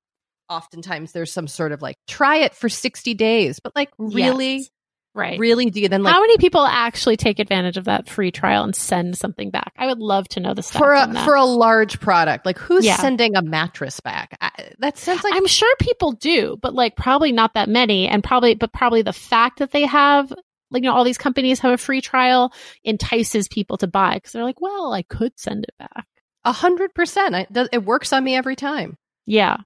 oftentimes 0.50 1.12
there's 1.12 1.32
some 1.32 1.48
sort 1.48 1.72
of 1.72 1.82
like 1.82 1.96
try 2.08 2.38
it 2.38 2.54
for 2.56 2.70
60 2.70 3.14
days 3.16 3.60
but 3.60 3.76
like 3.76 3.90
really 3.98 4.58
Yes. 4.58 4.70
right. 5.16 5.40
really 5.40 5.70
do 5.70 5.80
you 5.82 5.90
then 5.90 6.04
like 6.04 6.14
How 6.14 6.22
many 6.22 6.38
people 6.38 6.66
actually 6.66 7.18
take 7.18 7.40
advantage 7.40 7.78
of 7.78 7.86
that 7.86 8.08
free 8.10 8.32
trial 8.32 8.64
and 8.64 8.76
send 8.76 9.18
something 9.18 9.50
back? 9.50 9.72
I 9.78 9.88
would 9.88 10.00
love 10.00 10.28
to 10.30 10.40
know 10.40 10.54
the 10.54 10.62
stats 10.62 10.78
for 10.78 10.94
on 10.94 11.12
a 11.12 11.14
that. 11.14 11.26
for 11.26 11.36
a 11.36 11.46
large 11.46 12.00
product 12.00 12.46
like 12.46 12.58
who's 12.60 12.86
Yeah. 12.86 12.98
sending 12.98 13.36
a 13.36 13.42
mattress 13.42 14.00
back 14.02 14.38
I, 14.42 14.52
that 14.80 14.98
sounds 14.98 15.24
like 15.24 15.34
I'm 15.34 15.48
sure 15.48 15.74
people 15.80 16.12
do, 16.12 16.58
but 16.62 16.74
like 16.74 16.96
probably 16.96 17.32
not 17.32 17.54
that 17.56 17.70
many, 17.70 18.08
and 18.08 18.24
probably, 18.24 18.56
but 18.56 18.72
probably 18.74 19.02
the 19.02 19.14
fact 19.14 19.60
that 19.60 19.72
they 19.72 19.86
have, 19.86 20.32
like, 20.72 20.84
you 20.84 20.90
know, 20.90 20.96
all 20.96 21.04
these 21.06 21.18
companies 21.18 21.60
have 21.60 21.72
a 21.72 21.78
free 21.78 22.02
trial 22.02 22.52
entices 22.84 23.48
people 23.48 23.78
to 23.78 23.88
buy 23.88 24.16
because 24.16 24.34
they're 24.34 24.44
like, 24.44 24.60
well, 24.62 24.94
I 24.94 25.02
could 25.04 25.32
send 25.40 25.64
it 25.64 25.74
back. 25.80 26.06
a 26.44 26.52
hundred 26.52 26.94
percent 26.94 27.48
it 27.72 27.84
works 27.86 28.12
on 28.14 28.24
me 28.24 28.36
every 28.36 28.56
time 28.56 28.98
Yeah. 29.26 29.58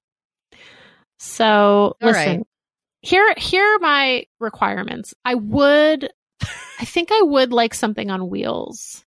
So 1.20 1.44
All 1.44 1.96
listen, 2.00 2.38
right. 2.38 2.46
here 3.02 3.34
here 3.36 3.62
are 3.62 3.78
my 3.78 4.24
requirements. 4.40 5.14
I 5.22 5.34
would, 5.34 6.08
I 6.42 6.84
think 6.86 7.12
I 7.12 7.20
would 7.20 7.52
like 7.52 7.74
something 7.74 8.10
on 8.10 8.30
wheels. 8.30 9.04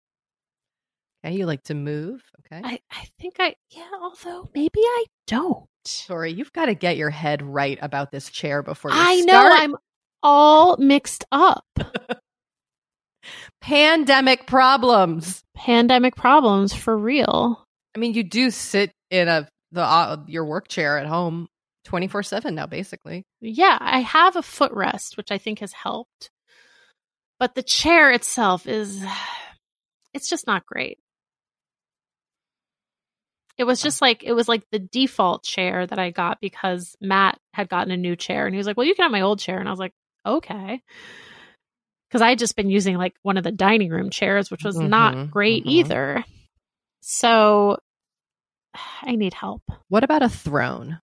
Okay, 1.25 1.37
you 1.37 1.47
like 1.47 1.63
to 1.65 1.75
move. 1.75 2.23
Okay. 2.41 2.61
I, 2.65 2.81
I 2.91 3.07
think 3.21 3.37
I, 3.39 3.55
yeah, 3.71 3.89
although 4.01 4.51
maybe 4.55 4.81
I 4.81 5.05
don't. 5.29 5.69
Doree, 6.09 6.33
you've 6.33 6.53
got 6.53 6.67
to 6.67 6.75
get 6.75 6.97
your 6.97 7.11
head 7.11 7.43
right 7.43 7.79
about 7.81 8.11
this 8.11 8.29
chair 8.29 8.63
before 8.65 8.91
you 8.91 8.97
I 8.99 9.21
know. 9.21 9.49
I'm 9.53 9.77
all 10.23 10.77
mixed 10.79 11.25
up. 11.31 11.65
Pandemic 13.61 14.47
problems. 14.47 15.45
Pandemic 15.55 16.17
problems 16.17 16.75
for 16.75 16.97
real. 16.99 17.65
I 17.95 18.01
mean, 18.01 18.15
you 18.15 18.25
do 18.25 18.51
sit 18.51 18.91
in 19.11 19.29
a 19.29 19.49
the 19.71 19.83
uh, 19.83 20.17
your 20.27 20.45
work 20.45 20.67
chair 20.67 20.99
at 20.99 21.07
home 21.07 21.49
24/7 21.85 22.55
now 22.55 22.67
basically. 22.67 23.25
Yeah, 23.41 23.79
I 23.81 24.01
have 24.01 24.37
a 24.37 24.41
footrest, 24.43 25.17
which 25.17 25.31
I 25.31 25.39
think 25.39 25.61
has 25.61 25.73
helped. 25.73 26.31
But 27.39 27.55
the 27.55 27.63
chair 27.63 28.11
itself 28.11 28.67
is, 28.67 29.03
it's 30.15 30.29
just 30.29 30.47
not 30.47 30.67
great. 30.67 30.99
It 33.57 33.65
was 33.65 33.83
just 33.83 34.01
like, 34.01 34.23
it 34.23 34.33
was 34.33 34.49
like 34.49 34.63
the 34.71 34.79
default 34.79 35.43
chair 35.45 35.87
that 35.87 35.99
I 35.99 36.11
got 36.11 36.41
because 36.41 36.97
Matt 37.01 37.39
had 37.53 37.69
gotten 37.69 37.93
a 37.93 37.97
new 37.97 38.17
chair 38.17 38.47
and 38.47 38.55
he 38.55 38.59
was 38.59 38.67
like, 38.67 38.79
well, 38.79 38.87
you 38.87 38.95
can 38.95 39.03
have 39.03 39.13
my 39.13 39.21
old 39.21 39.39
chair. 39.39 39.59
And 39.59 39.69
I 39.69 39.71
was 39.71 39.79
like, 39.79 39.93
okay. 40.25 40.81
Because 42.09 42.23
I 42.23 42.31
had 42.31 42.39
just 42.39 42.57
been 42.57 42.71
using 42.71 42.97
like 42.97 43.15
one 43.23 43.37
of 43.37 43.45
the 43.45 43.53
dining 43.53 43.91
room 43.91 44.09
chairs, 44.09 44.51
which 44.51 44.65
was 44.65 44.77
Mhm, 44.77 44.89
not 44.89 45.31
great 45.31 45.65
mhm. 45.65 45.71
either. 45.71 46.25
So 47.03 47.79
I 49.03 49.15
need 49.17 49.35
help. 49.35 49.63
What 49.89 50.05
about 50.05 50.23
a 50.23 50.29
throne? 50.31 51.01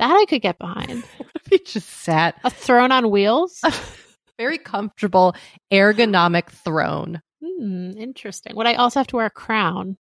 That 0.00 0.10
I 0.10 0.24
could 0.24 0.42
get 0.42 0.58
behind. 0.58 1.04
What 1.18 1.28
if 1.46 1.52
you 1.52 1.58
just 1.58 1.88
sat 1.88 2.36
A 2.44 2.50
throne 2.50 2.90
on 2.90 3.10
wheels? 3.10 3.60
very 4.38 4.58
comfortable 4.58 5.34
ergonomic 5.72 6.48
throne? 6.50 7.20
Hmm, 7.44 7.90
interesting. 7.96 8.56
Would 8.56 8.66
I 8.66 8.74
also 8.74 8.98
have 9.00 9.06
to 9.08 9.16
wear 9.16 9.26
a 9.26 9.30
crown 9.30 9.96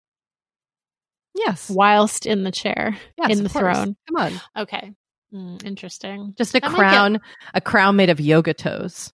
Yes. 1.35 1.69
whilst 1.71 2.27
in 2.27 2.45
the 2.45 2.51
chair? 2.53 2.97
yes 3.19 3.31
in 3.37 3.43
the 3.43 3.49
throne. 3.51 3.97
Come 4.09 4.17
on. 4.17 4.41
Okay. 4.57 4.93
Hmm, 5.33 5.57
interesting. 5.65 6.35
Just 6.39 6.55
a 6.55 6.61
That 6.61 6.71
crown, 6.71 7.21
a 7.53 7.61
crown 7.61 7.97
made 7.97 8.09
of 8.11 8.21
yoga 8.21 8.55
toes. 8.55 9.13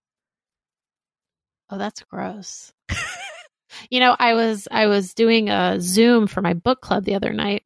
Oh, 1.70 1.78
that's 1.78 2.02
gross. 2.04 2.72
you 3.90 4.00
know, 4.00 4.14
I 4.18 4.34
was 4.34 4.68
I 4.70 4.86
was 4.86 5.12
doing 5.14 5.48
a 5.50 5.80
Zoom 5.80 6.26
for 6.26 6.40
my 6.42 6.52
book 6.54 6.80
club 6.80 7.04
the 7.04 7.14
other 7.16 7.32
night, 7.32 7.63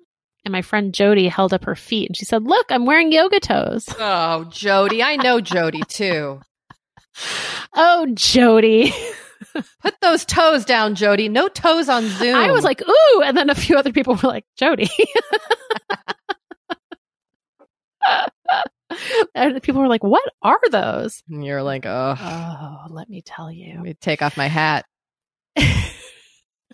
and 0.49 0.53
my 0.53 0.63
friend 0.63 0.95
Jody 0.95 1.29
held 1.29 1.53
up 1.53 1.65
her 1.65 1.75
feet 1.77 2.09
and 2.09 2.17
she 2.17 2.25
said, 2.25 2.43
"Look, 2.43 2.67
I'm 2.71 2.87
wearing 2.87 3.13
yoga 3.13 3.39
toes." 3.39 3.87
Oh, 4.01 4.45
Jody, 4.51 5.03
I 5.03 5.17
know 5.17 5.41
Jody 5.41 5.83
too. 5.89 6.41
oh, 7.75 8.07
Jody. 8.15 8.93
Put 9.83 9.95
those 10.01 10.25
toes 10.25 10.65
down, 10.65 10.95
Jody. 10.95 11.29
No 11.29 11.49
toes 11.49 11.89
on 11.89 12.07
Zoom. 12.09 12.35
I 12.35 12.51
was 12.51 12.65
like, 12.65 12.81
"Ooh," 12.89 13.23
and 13.25 13.37
then 13.37 13.51
a 13.51 13.55
few 13.55 13.77
other 13.77 13.93
people 13.93 14.15
were 14.15 14.29
like, 14.29 14.45
"Jody." 14.57 14.89
and 19.35 19.63
people 19.63 19.81
were 19.81 19.89
like, 19.89 20.03
"What 20.03 20.23
are 20.43 20.61
those?" 20.71 21.23
And 21.29 21.45
you're 21.45 21.63
like, 21.63 21.85
oh, 21.87 22.15
Oh, 22.19 22.87
let 22.91 23.09
me 23.09 23.23
tell 23.25 23.51
you. 23.53 23.75
let 23.75 23.83
me 23.83 23.95
take 23.95 24.23
off 24.23 24.37
my 24.37 24.47
hat. 24.49 24.87
I 25.59 25.93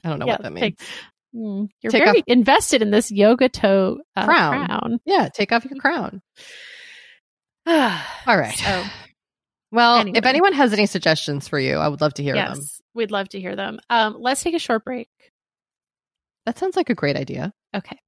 don't 0.05 0.19
know 0.19 0.27
Yeah, 0.27 0.33
what 0.35 0.43
that 0.43 0.53
means. 0.53 0.77
take- 0.79 0.89
Mm, 1.35 1.69
you're 1.83 1.91
Take 1.91 2.05
very 2.05 2.19
off- 2.19 2.25
invested 2.29 2.81
in 2.83 2.91
this 2.91 3.11
yoga 3.11 3.49
toe 3.49 3.99
uh, 4.17 4.25
Crown. 4.25 4.67
crown. 4.67 4.99
Yeah, 5.05 5.29
take 5.35 5.51
off 5.53 5.65
your 5.65 5.79
crown. 5.81 6.23
All 7.67 8.39
right. 8.39 8.57
So, 8.57 8.85
well, 9.73 9.97
anyway. 9.97 10.19
if 10.19 10.27
anyone 10.27 10.53
has 10.53 10.73
any 10.73 10.87
suggestions 10.87 11.49
for 11.49 11.59
you, 11.59 11.77
I 11.77 11.89
would 11.89 12.01
love 12.01 12.15
to 12.15 12.23
hear 12.23 12.37
yes, 12.37 12.57
them. 12.57 12.67
we'd 12.95 13.11
love 13.11 13.29
to 13.31 13.41
hear 13.41 13.57
them. 13.57 13.81
Um, 13.91 14.17
let's 14.21 14.43
take 14.43 14.55
a 14.55 14.59
short 14.61 14.85
break. 14.85 15.09
That 16.47 16.59
sounds 16.59 16.77
like 16.77 16.91
a 16.91 16.95
great 16.95 17.17
idea. 17.17 17.53
Okay. 17.75 17.99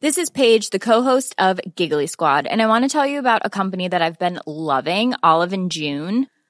This 0.00 0.18
is 0.18 0.30
Paige, 0.30 0.70
the 0.70 0.80
co-host 0.80 1.32
of 1.38 1.60
Giggly 1.76 2.08
Squad, 2.08 2.46
and 2.48 2.60
I 2.60 2.66
want 2.66 2.84
to 2.84 2.88
tell 2.88 3.06
you 3.06 3.20
about 3.20 3.42
a 3.44 3.50
company 3.50 3.86
that 3.86 4.02
I've 4.02 4.18
been 4.18 4.40
loving, 4.46 5.14
Olive 5.22 5.52
and 5.52 5.70
June. 5.70 6.26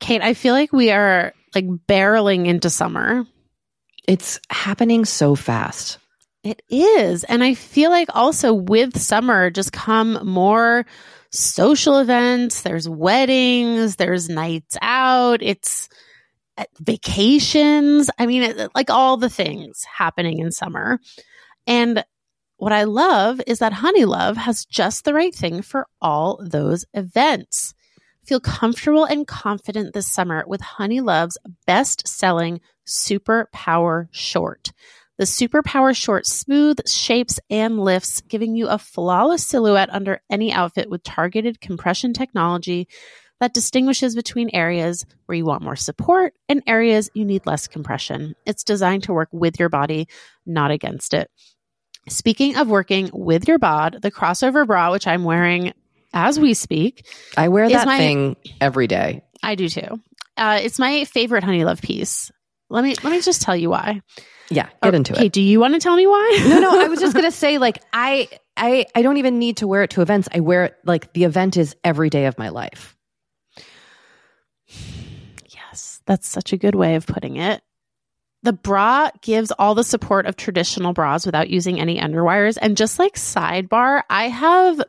Kate, 0.00 0.22
I 0.22 0.34
feel 0.34 0.54
like 0.54 0.72
we 0.72 0.90
are 0.90 1.32
like 1.54 1.66
barreling 1.66 2.46
into 2.46 2.70
summer. 2.70 3.26
It's 4.08 4.40
happening 4.48 5.04
so 5.04 5.34
fast. 5.34 5.98
It 6.42 6.62
is. 6.70 7.24
And 7.24 7.44
I 7.44 7.54
feel 7.54 7.90
like 7.90 8.08
also 8.14 8.54
with 8.54 8.98
summer 8.98 9.50
just 9.50 9.72
come 9.72 10.26
more 10.26 10.86
social 11.30 11.98
events. 11.98 12.62
There's 12.62 12.88
weddings, 12.88 13.96
there's 13.96 14.28
nights 14.28 14.76
out, 14.80 15.42
it's 15.42 15.88
uh, 16.56 16.64
vacations. 16.80 18.10
I 18.18 18.26
mean, 18.26 18.42
it, 18.42 18.70
like 18.74 18.88
all 18.88 19.18
the 19.18 19.30
things 19.30 19.84
happening 19.84 20.38
in 20.38 20.50
summer. 20.50 20.98
And 21.66 22.04
what 22.60 22.72
I 22.72 22.84
love 22.84 23.40
is 23.46 23.60
that 23.60 23.72
Honeylove 23.72 24.36
has 24.36 24.66
just 24.66 25.06
the 25.06 25.14
right 25.14 25.34
thing 25.34 25.62
for 25.62 25.86
all 26.02 26.38
those 26.44 26.84
events. 26.92 27.72
Feel 28.22 28.38
comfortable 28.38 29.06
and 29.06 29.26
confident 29.26 29.94
this 29.94 30.06
summer 30.06 30.44
with 30.46 30.60
Honeylove's 30.60 31.38
best 31.66 32.06
selling 32.06 32.60
Super 32.84 33.48
Power 33.54 34.10
Short. 34.12 34.72
The 35.16 35.24
Super 35.24 35.62
Power 35.62 35.94
Short 35.94 36.26
smooth 36.26 36.86
shapes 36.86 37.40
and 37.48 37.80
lifts, 37.80 38.20
giving 38.20 38.54
you 38.54 38.68
a 38.68 38.76
flawless 38.76 39.46
silhouette 39.46 39.88
under 39.90 40.20
any 40.28 40.52
outfit 40.52 40.90
with 40.90 41.02
targeted 41.02 41.62
compression 41.62 42.12
technology 42.12 42.88
that 43.40 43.54
distinguishes 43.54 44.14
between 44.14 44.50
areas 44.52 45.06
where 45.24 45.36
you 45.36 45.46
want 45.46 45.62
more 45.62 45.76
support 45.76 46.34
and 46.46 46.62
areas 46.66 47.08
you 47.14 47.24
need 47.24 47.46
less 47.46 47.66
compression. 47.68 48.34
It's 48.44 48.64
designed 48.64 49.04
to 49.04 49.14
work 49.14 49.30
with 49.32 49.58
your 49.58 49.70
body, 49.70 50.08
not 50.44 50.70
against 50.70 51.14
it. 51.14 51.30
Speaking 52.08 52.56
of 52.56 52.68
working 52.68 53.10
with 53.12 53.46
your 53.46 53.58
bod, 53.58 53.98
the 54.02 54.10
crossover 54.10 54.66
bra, 54.66 54.90
which 54.90 55.06
I'm 55.06 55.24
wearing 55.24 55.72
as 56.12 56.40
we 56.40 56.54
speak, 56.54 57.06
I 57.36 57.48
wear 57.48 57.68
that 57.68 57.86
my- 57.86 57.98
thing 57.98 58.36
every 58.60 58.86
day. 58.86 59.22
I 59.42 59.54
do 59.54 59.68
too. 59.68 60.00
Uh, 60.36 60.60
it's 60.62 60.78
my 60.78 61.04
favorite 61.04 61.44
Honeylove 61.44 61.82
piece. 61.82 62.30
Let 62.68 62.82
me 62.84 62.94
let 63.02 63.10
me 63.10 63.20
just 63.20 63.42
tell 63.42 63.56
you 63.56 63.70
why. 63.70 64.00
Yeah, 64.48 64.68
get 64.82 64.94
into 64.94 65.12
Okay, 65.12 65.20
it. 65.20 65.22
Okay, 65.24 65.28
do 65.28 65.42
you 65.42 65.60
want 65.60 65.74
to 65.74 65.80
tell 65.80 65.94
me 65.96 66.06
why? 66.06 66.44
No, 66.48 66.58
no, 66.60 66.80
I 66.80 66.88
was 66.88 66.98
just 67.00 67.14
gonna 67.16 67.30
say, 67.30 67.58
like, 67.58 67.82
I, 67.92 68.28
I, 68.56 68.86
I 68.94 69.02
don't 69.02 69.16
even 69.18 69.38
need 69.38 69.58
to 69.58 69.68
wear 69.68 69.82
it 69.84 69.90
to 69.90 70.02
events. 70.02 70.28
I 70.34 70.40
wear 70.40 70.64
it 70.64 70.76
like 70.84 71.12
the 71.12 71.24
event 71.24 71.56
is 71.56 71.76
every 71.84 72.10
day 72.10 72.26
of 72.26 72.36
my 72.38 72.48
life. 72.48 72.96
Yes, 75.54 76.00
that's 76.06 76.28
such 76.28 76.52
a 76.52 76.56
good 76.56 76.74
way 76.74 76.94
of 76.96 77.06
putting 77.06 77.36
it. 77.36 77.62
The 78.42 78.52
bra 78.54 79.10
gives 79.20 79.50
all 79.52 79.74
the 79.74 79.84
support 79.84 80.24
of 80.26 80.36
traditional 80.36 80.92
bras 80.92 81.26
without 81.26 81.50
using 81.50 81.78
any 81.78 82.00
underwires. 82.00 82.56
And 82.60 82.76
just 82.76 82.98
like 82.98 83.14
sidebar, 83.14 84.02
I 84.08 84.28
have 84.28 84.80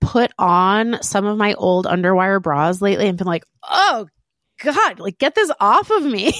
put 0.00 0.30
on 0.38 1.02
some 1.02 1.26
of 1.26 1.36
my 1.36 1.54
old 1.54 1.86
underwire 1.86 2.40
bras 2.40 2.80
lately 2.80 3.08
and 3.08 3.18
been 3.18 3.26
like, 3.26 3.44
oh 3.68 4.06
God, 4.62 5.00
like 5.00 5.18
get 5.18 5.34
this 5.34 5.50
off 5.60 5.90
of 5.90 6.04
me. 6.04 6.32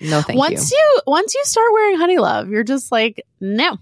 No, 0.00 0.22
thank 0.22 0.38
once 0.38 0.70
you. 0.70 0.78
you 0.78 1.00
once 1.08 1.34
you 1.34 1.42
start 1.44 1.72
wearing 1.72 1.98
honeylove, 1.98 2.48
you're 2.52 2.62
just 2.62 2.92
like, 2.92 3.20
no, 3.40 3.78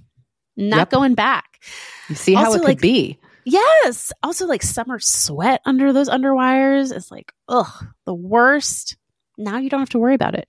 not 0.56 0.76
Yep. 0.78 0.90
going 0.90 1.14
back. 1.14 1.60
You 2.08 2.14
see 2.14 2.32
how 2.32 2.46
Also, 2.46 2.54
it 2.56 2.60
could 2.60 2.68
like- 2.68 2.80
be. 2.80 3.18
Yes. 3.44 4.12
Also, 4.22 4.46
like 4.46 4.62
summer 4.62 4.98
sweat 4.98 5.60
under 5.66 5.92
those 5.92 6.08
underwires 6.08 6.90
is 6.94 7.10
like, 7.10 7.32
ugh, 7.50 7.86
the 8.06 8.14
worst. 8.14 8.96
Now 9.36 9.58
you 9.58 9.68
don't 9.68 9.80
have 9.80 9.90
to 9.90 9.98
worry 9.98 10.14
about 10.14 10.34
it. 10.34 10.48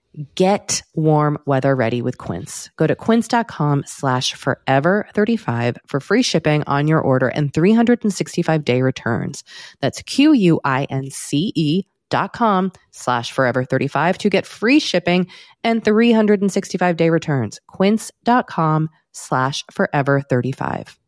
get 0.35 0.83
warm 0.93 1.37
weather 1.45 1.73
ready 1.75 2.01
with 2.01 2.17
Quince. 2.17 2.69
Go 2.75 2.85
to 2.85 2.95
quince.com 2.95 3.83
slash 3.85 4.33
forever 4.33 5.07
35 5.13 5.77
for 5.87 5.99
free 5.99 6.21
shipping 6.21 6.63
on 6.67 6.87
your 6.87 6.99
order 6.99 7.29
and 7.29 7.53
365 7.53 8.65
day 8.65 8.81
returns. 8.81 9.43
That's 9.79 10.01
Q-U-I-N-C-E 10.03 11.83
dot 12.09 12.33
com 12.33 12.71
slash 12.91 13.31
forever 13.31 13.63
35 13.63 14.17
to 14.19 14.29
get 14.29 14.45
free 14.45 14.79
shipping 14.79 15.27
and 15.63 15.83
365 15.83 16.97
day 16.97 17.09
returns. 17.09 17.59
Quince.com 17.67 18.89
slash 19.13 19.63
forever 19.71 20.21
35. 20.21 20.99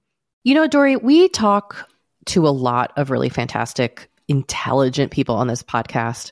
You 0.43 0.55
know, 0.55 0.67
Doree, 0.67 0.97
we 0.97 1.29
talk 1.29 1.89
to 2.25 2.47
a 2.47 2.49
lot 2.49 2.93
of 2.97 3.11
really 3.11 3.29
fantastic, 3.29 4.09
intelligent 4.27 5.11
people 5.11 5.35
on 5.35 5.47
this 5.47 5.63
podcast. 5.63 6.31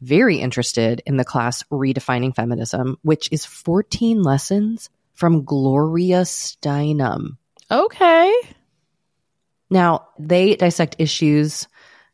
very 0.00 0.38
interested 0.38 1.02
in 1.06 1.16
the 1.16 1.24
class 1.24 1.62
Redefining 1.64 2.34
Feminism, 2.34 2.98
which 3.02 3.28
is 3.32 3.44
14 3.44 4.22
lessons 4.22 4.90
from 5.14 5.44
Gloria 5.44 6.22
Steinem. 6.22 7.36
Okay. 7.70 8.34
Now, 9.68 10.08
they 10.18 10.56
dissect 10.56 10.96
issues 10.98 11.68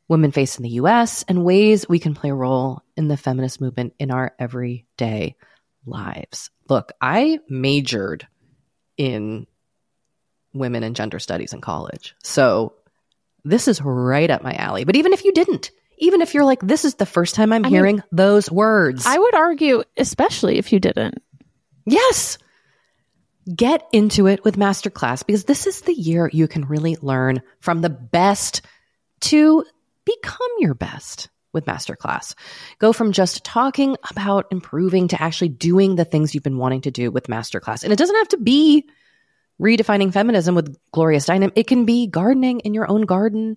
women 0.09 0.31
face 0.31 0.57
in 0.57 0.63
the 0.63 0.71
US 0.71 1.25
and 1.25 1.45
ways 1.45 1.89
we 1.89 1.99
can 1.99 2.15
play 2.15 2.31
a 2.31 2.35
role 2.35 2.83
in 2.97 3.09
the 3.09 3.17
feminist 3.17 3.61
movement 3.61 3.95
in 3.99 4.11
our 4.11 4.35
everyday 4.39 5.37
lives. 5.85 6.51
Look, 6.69 6.93
I 7.01 7.41
majored 7.49 8.27
in 8.97 9.47
women 10.53 10.83
and 10.83 10.97
gender 10.97 11.19
studies 11.19 11.53
in 11.53 11.61
college. 11.61 12.15
So 12.23 12.75
this 13.45 13.69
is 13.69 13.81
right 13.83 14.31
up 14.31 14.43
my 14.43 14.55
alley. 14.55 14.85
But 14.85 14.97
even 14.97 15.13
if 15.13 15.25
you 15.25 15.33
didn't, 15.33 15.71
even 15.99 16.21
if 16.21 16.35
you're 16.35 16.45
like, 16.45 16.61
this 16.61 16.85
is 16.85 16.95
the 16.97 17.07
first 17.07 17.35
time 17.35 17.53
I'm 17.53 17.65
I 17.65 17.69
mean, 17.69 17.73
hearing 17.73 18.03
those 18.13 18.51
words. 18.51 19.05
I 19.07 19.19
would 19.19 19.35
argue, 19.35 19.83
especially 19.97 20.59
if 20.59 20.73
you 20.73 20.81
didn't. 20.81 21.23
Yes. 21.85 22.39
Get 23.55 23.87
into 23.93 24.27
it 24.27 24.45
with 24.45 24.57
Masterclass 24.57 25.25
because 25.25 25.45
this 25.45 25.67
is 25.67 25.83
the 25.83 25.95
year 25.95 26.29
you 26.33 26.49
can 26.49 26.65
really 26.65 26.97
learn 27.01 27.43
from 27.61 27.81
the 27.81 27.91
best 27.91 28.63
to 29.21 29.65
become 30.05 30.49
your 30.59 30.75
best 30.75 31.29
with 31.53 31.65
Masterclass. 31.65 32.35
Go 32.79 32.93
from 32.93 33.13
just 33.13 33.45
talking 33.45 33.97
about 34.11 34.47
improving 34.51 35.09
to 35.09 35.23
actually 35.23 35.49
doing 35.49 35.97
the 35.97 36.05
things 36.05 36.35
you've 36.35 36.45
been 36.45 36.59
wanting 36.59 36.83
to 36.83 36.91
do 36.91 37.11
with 37.11 37.29
Masterclass. 37.29 37.83
And 37.83 37.93
it 37.93 37.99
doesn't 37.99 38.17
have 38.17 38.29
to 38.29 38.37
be 38.37 38.89
redefining 39.61 40.13
feminism 40.13 40.55
with 40.55 40.77
Gloria 40.93 41.19
Steinem. 41.19 41.53
It 41.55 41.67
can 41.67 41.85
be 41.85 42.09
gardening 42.09 42.61
in 42.61 42.75
your 42.75 42.91
own 42.91 43.03
garden 43.03 43.57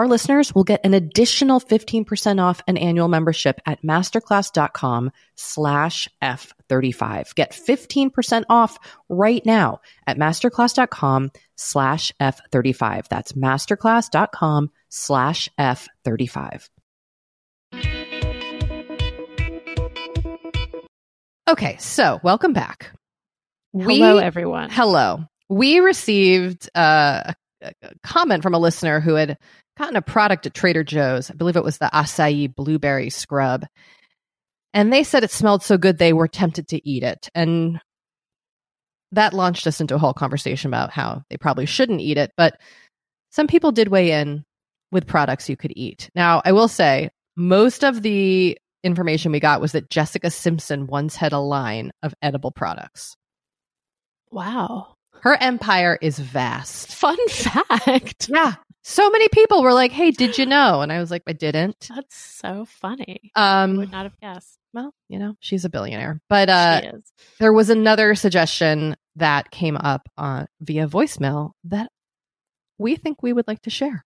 our 0.00 0.08
listeners 0.08 0.54
will 0.54 0.64
get 0.64 0.80
an 0.82 0.94
additional 0.94 1.60
15% 1.60 2.40
off 2.42 2.62
an 2.66 2.78
annual 2.78 3.06
membership 3.06 3.60
at 3.66 3.82
masterclass.com 3.82 5.10
slash 5.34 6.08
F35. 6.22 7.34
Get 7.34 7.52
15% 7.52 8.44
off 8.48 8.78
right 9.10 9.44
now 9.44 9.82
at 10.06 10.16
masterclass.com 10.16 11.32
slash 11.56 12.12
F35. 12.18 13.08
That's 13.08 13.32
masterclass.com 13.32 14.70
slash 14.88 15.50
F35. 15.58 16.70
Okay, 21.46 21.76
so 21.78 22.20
welcome 22.22 22.54
back. 22.54 22.90
Hello, 23.74 24.16
everyone. 24.16 24.70
Hello. 24.70 25.26
We 25.50 25.80
received 25.80 26.70
uh, 26.74 27.22
a 27.26 27.34
comment 28.02 28.42
from 28.42 28.54
a 28.54 28.58
listener 28.58 29.00
who 29.00 29.14
had 29.14 29.38
gotten 29.78 29.96
a 29.96 30.02
product 30.02 30.46
at 30.46 30.54
Trader 30.54 30.84
Joe's. 30.84 31.30
I 31.30 31.34
believe 31.34 31.56
it 31.56 31.64
was 31.64 31.78
the 31.78 31.90
acai 31.92 32.54
blueberry 32.54 33.10
scrub. 33.10 33.66
And 34.72 34.92
they 34.92 35.02
said 35.02 35.24
it 35.24 35.30
smelled 35.30 35.62
so 35.62 35.78
good 35.78 35.98
they 35.98 36.12
were 36.12 36.28
tempted 36.28 36.68
to 36.68 36.88
eat 36.88 37.02
it. 37.02 37.28
And 37.34 37.80
that 39.12 39.34
launched 39.34 39.66
us 39.66 39.80
into 39.80 39.94
a 39.94 39.98
whole 39.98 40.14
conversation 40.14 40.68
about 40.68 40.90
how 40.90 41.22
they 41.28 41.36
probably 41.36 41.66
shouldn't 41.66 42.00
eat 42.00 42.18
it. 42.18 42.30
But 42.36 42.58
some 43.30 43.46
people 43.46 43.72
did 43.72 43.88
weigh 43.88 44.12
in 44.12 44.44
with 44.92 45.06
products 45.06 45.48
you 45.48 45.56
could 45.56 45.72
eat. 45.74 46.10
Now, 46.14 46.42
I 46.44 46.52
will 46.52 46.68
say, 46.68 47.10
most 47.36 47.84
of 47.84 48.02
the 48.02 48.58
information 48.82 49.32
we 49.32 49.40
got 49.40 49.60
was 49.60 49.72
that 49.72 49.90
Jessica 49.90 50.30
Simpson 50.30 50.86
once 50.86 51.16
had 51.16 51.32
a 51.32 51.38
line 51.38 51.90
of 52.02 52.14
edible 52.22 52.50
products. 52.50 53.16
Wow. 54.30 54.94
Her 55.22 55.36
empire 55.40 55.98
is 56.00 56.18
vast. 56.18 56.92
Fun 56.94 57.16
fact. 57.28 58.28
Yeah. 58.28 58.54
So 58.82 59.10
many 59.10 59.28
people 59.28 59.62
were 59.62 59.74
like, 59.74 59.92
"Hey, 59.92 60.10
did 60.10 60.38
you 60.38 60.46
know?" 60.46 60.80
And 60.80 60.90
I 60.92 60.98
was 61.00 61.10
like, 61.10 61.22
"I 61.26 61.32
didn't." 61.34 61.88
That's 61.94 62.16
so 62.16 62.64
funny. 62.64 63.30
I 63.36 63.66
would 63.66 63.84
Um, 63.84 63.90
not 63.90 64.04
have 64.04 64.18
guessed. 64.20 64.56
well, 64.72 64.94
you 65.08 65.18
know, 65.18 65.34
she's 65.40 65.64
a 65.66 65.68
billionaire. 65.70 66.20
But 66.30 66.48
uh 66.48 66.80
she 66.80 66.86
is. 66.88 67.12
there 67.38 67.52
was 67.52 67.68
another 67.70 68.14
suggestion 68.14 68.96
that 69.16 69.50
came 69.50 69.76
up 69.76 70.08
uh, 70.16 70.46
via 70.60 70.86
voicemail 70.88 71.50
that 71.64 71.90
we 72.78 72.96
think 72.96 73.22
we 73.22 73.32
would 73.34 73.46
like 73.46 73.60
to 73.62 73.70
share. 73.70 74.04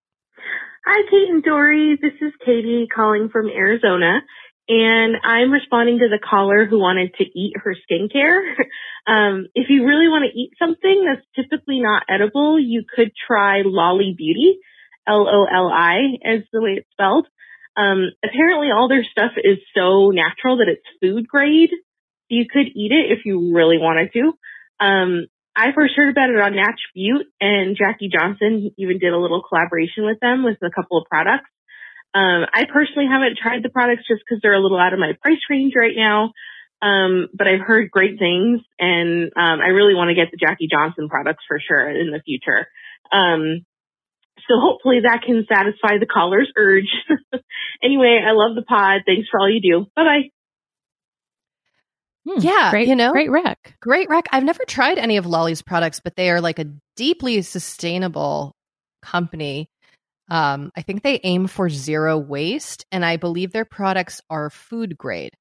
Hi, 0.87 1.03
Kate 1.11 1.31
and 1.31 1.43
Doree. 1.43 1.97
This 2.03 2.13
is 2.21 2.33
Katie 2.45 2.87
calling 2.95 3.29
from 3.31 3.49
Arizona, 3.49 4.21
and 4.69 5.17
I'm 5.23 5.51
responding 5.51 5.99
to 5.99 6.09
the 6.09 6.19
caller 6.19 6.65
who 6.65 6.79
wanted 6.79 7.15
to 7.15 7.25
eat 7.25 7.55
her 7.63 7.75
skincare. 7.75 8.41
um, 9.07 9.47
if 9.55 9.69
you 9.69 9.87
really 9.87 10.09
want 10.09 10.25
to 10.25 10.39
eat 10.39 10.53
something 10.59 11.05
that's 11.05 11.27
typically 11.37 11.81
not 11.81 12.05
edible, 12.09 12.59
you 12.59 12.85
could 12.89 13.13
try 13.27 13.63
Loli 13.63 14.17
Beauty, 14.17 14.59
L-O-L-I, 15.07 15.99
as 16.25 16.43
the 16.53 16.63
way 16.63 16.77
it's 16.79 16.91
spelled. 16.93 17.27
Um, 17.77 18.13
apparently, 18.25 18.71
all 18.71 18.89
their 18.89 19.05
stuff 19.05 19.33
is 19.37 19.59
so 19.77 20.11
natural 20.11 20.59
that 20.59 20.69
it's 20.69 20.87
food 21.03 21.29
grade. 21.29 21.71
You 22.29 22.47
could 22.51 22.67
eat 22.75 22.93
it 22.93 23.13
if 23.13 23.27
you 23.27 23.55
really 23.55 23.79
wanted 23.79 24.13
to. 24.15 24.33
Um, 24.81 25.27
I 25.57 25.73
first 25.73 25.95
heard 25.95 26.09
about 26.09 26.31
it 26.31 26.41
on 26.41 26.57
Natch 26.57 26.81
Beaut 26.95 27.27
and 27.41 27.77
Jackie 27.77 28.09
Johnson 28.09 28.71
even 28.77 28.99
did 28.99 29.13
a 29.13 29.19
little 29.19 29.43
collaboration 29.43 30.05
with 30.05 30.19
them 30.21 30.43
with 30.43 30.59
a 30.63 30.71
couple 30.71 30.99
of 30.99 31.07
products. 31.09 31.49
Um, 32.15 32.47
I 32.55 32.65
personally 32.73 33.07
haven't 33.11 33.39
tried 33.39 33.63
the 33.63 33.71
products 33.71 34.05
just 34.09 34.23
because 34.25 34.41
they're 34.41 34.55
a 34.55 34.61
little 34.63 34.79
out 34.79 34.93
of 34.93 35.01
my 35.01 35.13
price 35.21 35.41
range 35.51 35.73
right 35.77 35.97
now. 35.97 36.33
Um, 36.81 37.29
but 37.35 37.49
I've 37.49 37.61
heard 37.61 37.91
great 37.91 38.19
things 38.19 38.61
and, 38.79 39.33
um, 39.37 39.61
I 39.61 39.69
really 39.69 39.95
want 39.95 40.11
to 40.11 40.15
get 40.15 40.31
the 40.31 40.37
Jackie 40.37 40.69
Johnson 40.71 41.09
products 41.09 41.43
for 41.49 41.59
sure 41.59 41.89
in 41.89 42.11
the 42.11 42.21
future. 42.25 42.67
Um, 43.11 43.65
so 44.47 44.61
hopefully 44.61 45.01
that 45.05 45.23
can 45.23 45.47
satisfy 45.49 45.99
the 45.99 46.07
caller's 46.07 46.53
urge. 46.57 46.91
anyway, 47.83 48.21
I 48.23 48.33
love 48.33 48.55
the 48.55 48.63
pod. 48.63 49.03
Thanks 49.07 49.29
for 49.31 49.41
all 49.41 49.49
you 49.51 49.61
do. 49.63 49.87
Bye 49.97 50.05
bye. 50.05 50.31
Hmm, 52.27 52.41
Yeah, 52.41 52.71
great, 52.71 52.89
you 52.89 52.97
know? 52.97 53.13
great 53.13 53.31
rec. 53.31 53.77
Great 53.81 54.09
rec. 54.09 54.27
I've 54.33 54.45
never 54.45 54.65
tried 54.67 54.99
any 54.99 55.17
of 55.17 55.25
Loli's 55.27 55.63
products, 55.63 56.01
but 56.01 56.17
they 56.17 56.31
are 56.31 56.41
like 56.41 56.59
a 56.59 56.67
deeply 56.97 57.41
sustainable 57.43 58.55
company. 59.03 59.69
Um, 60.31 60.73
I 60.77 60.83
think 60.83 61.03
they 61.03 61.21
aim 61.23 61.47
for 61.47 61.69
zero 61.69 62.19
waste, 62.19 62.87
and 62.91 63.05
I 63.05 63.17
believe 63.17 63.53
their 63.53 63.65
products 63.65 64.21
are 64.31 64.51
food 64.51 64.97
grade. 64.97 65.35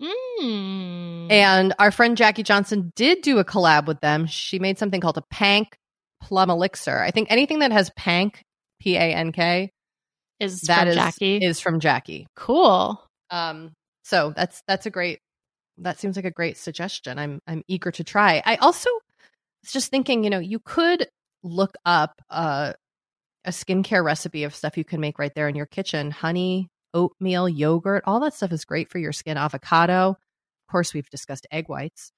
Mm. 0.00 1.30
And 1.30 1.74
our 1.78 1.90
friend 1.90 2.16
Jackie 2.16 2.42
Johnson 2.42 2.92
did 2.96 3.22
do 3.22 3.38
a 3.38 3.44
collab 3.44 3.86
with 3.86 4.00
them. 4.00 4.26
She 4.26 4.58
made 4.58 4.78
something 4.78 5.00
called 5.00 5.18
a 5.18 5.24
Pank 5.30 5.76
Plum 6.22 6.50
Elixir. 6.50 6.98
I 6.98 7.10
think 7.10 7.30
anything 7.30 7.60
that 7.60 7.72
has 7.72 7.90
Pank, 7.96 8.42
P 8.80 8.96
A 8.96 9.00
N 9.14 9.32
K, 9.32 9.70
is 10.38 10.62
that 10.62 10.80
from 10.80 10.88
is 10.88 10.94
Jackie. 10.94 11.36
is 11.38 11.60
from 11.60 11.80
Jackie. 11.80 12.26
cool. 12.34 13.02
Um, 13.30 13.72
so 14.04 14.32
that's 14.34 14.62
that's 14.66 14.86
a 14.86 14.90
great. 14.90 15.20
That 15.78 15.98
seems 15.98 16.16
like 16.16 16.24
a 16.24 16.30
great 16.30 16.58
suggestion. 16.58 17.18
I'm 17.18 17.40
I'm 17.46 17.62
eager 17.68 17.90
to 17.92 18.04
try. 18.04 18.42
I 18.44 18.56
also 18.56 18.90
was 19.62 19.72
just 19.72 19.90
thinking, 19.90 20.24
you 20.24 20.30
know, 20.30 20.38
you 20.38 20.58
could 20.58 21.06
look 21.42 21.74
up 21.84 22.20
uh, 22.28 22.72
a 23.44 23.50
skincare 23.50 24.04
recipe 24.04 24.44
of 24.44 24.54
stuff 24.54 24.76
you 24.76 24.84
can 24.84 25.00
make 25.00 25.18
right 25.18 25.34
there 25.34 25.48
in 25.48 25.54
your 25.56 25.66
kitchen. 25.66 26.10
Honey, 26.10 26.68
oatmeal, 26.94 27.48
yogurt, 27.48 28.02
all 28.06 28.20
that 28.20 28.34
stuff 28.34 28.52
is 28.52 28.64
great 28.64 28.88
for 28.90 28.98
your 28.98 29.12
skin. 29.12 29.36
Avocado, 29.36 30.10
of 30.10 30.70
course, 30.70 30.92
we've 30.94 31.08
discussed 31.10 31.46
egg 31.50 31.68
whites. 31.68 32.12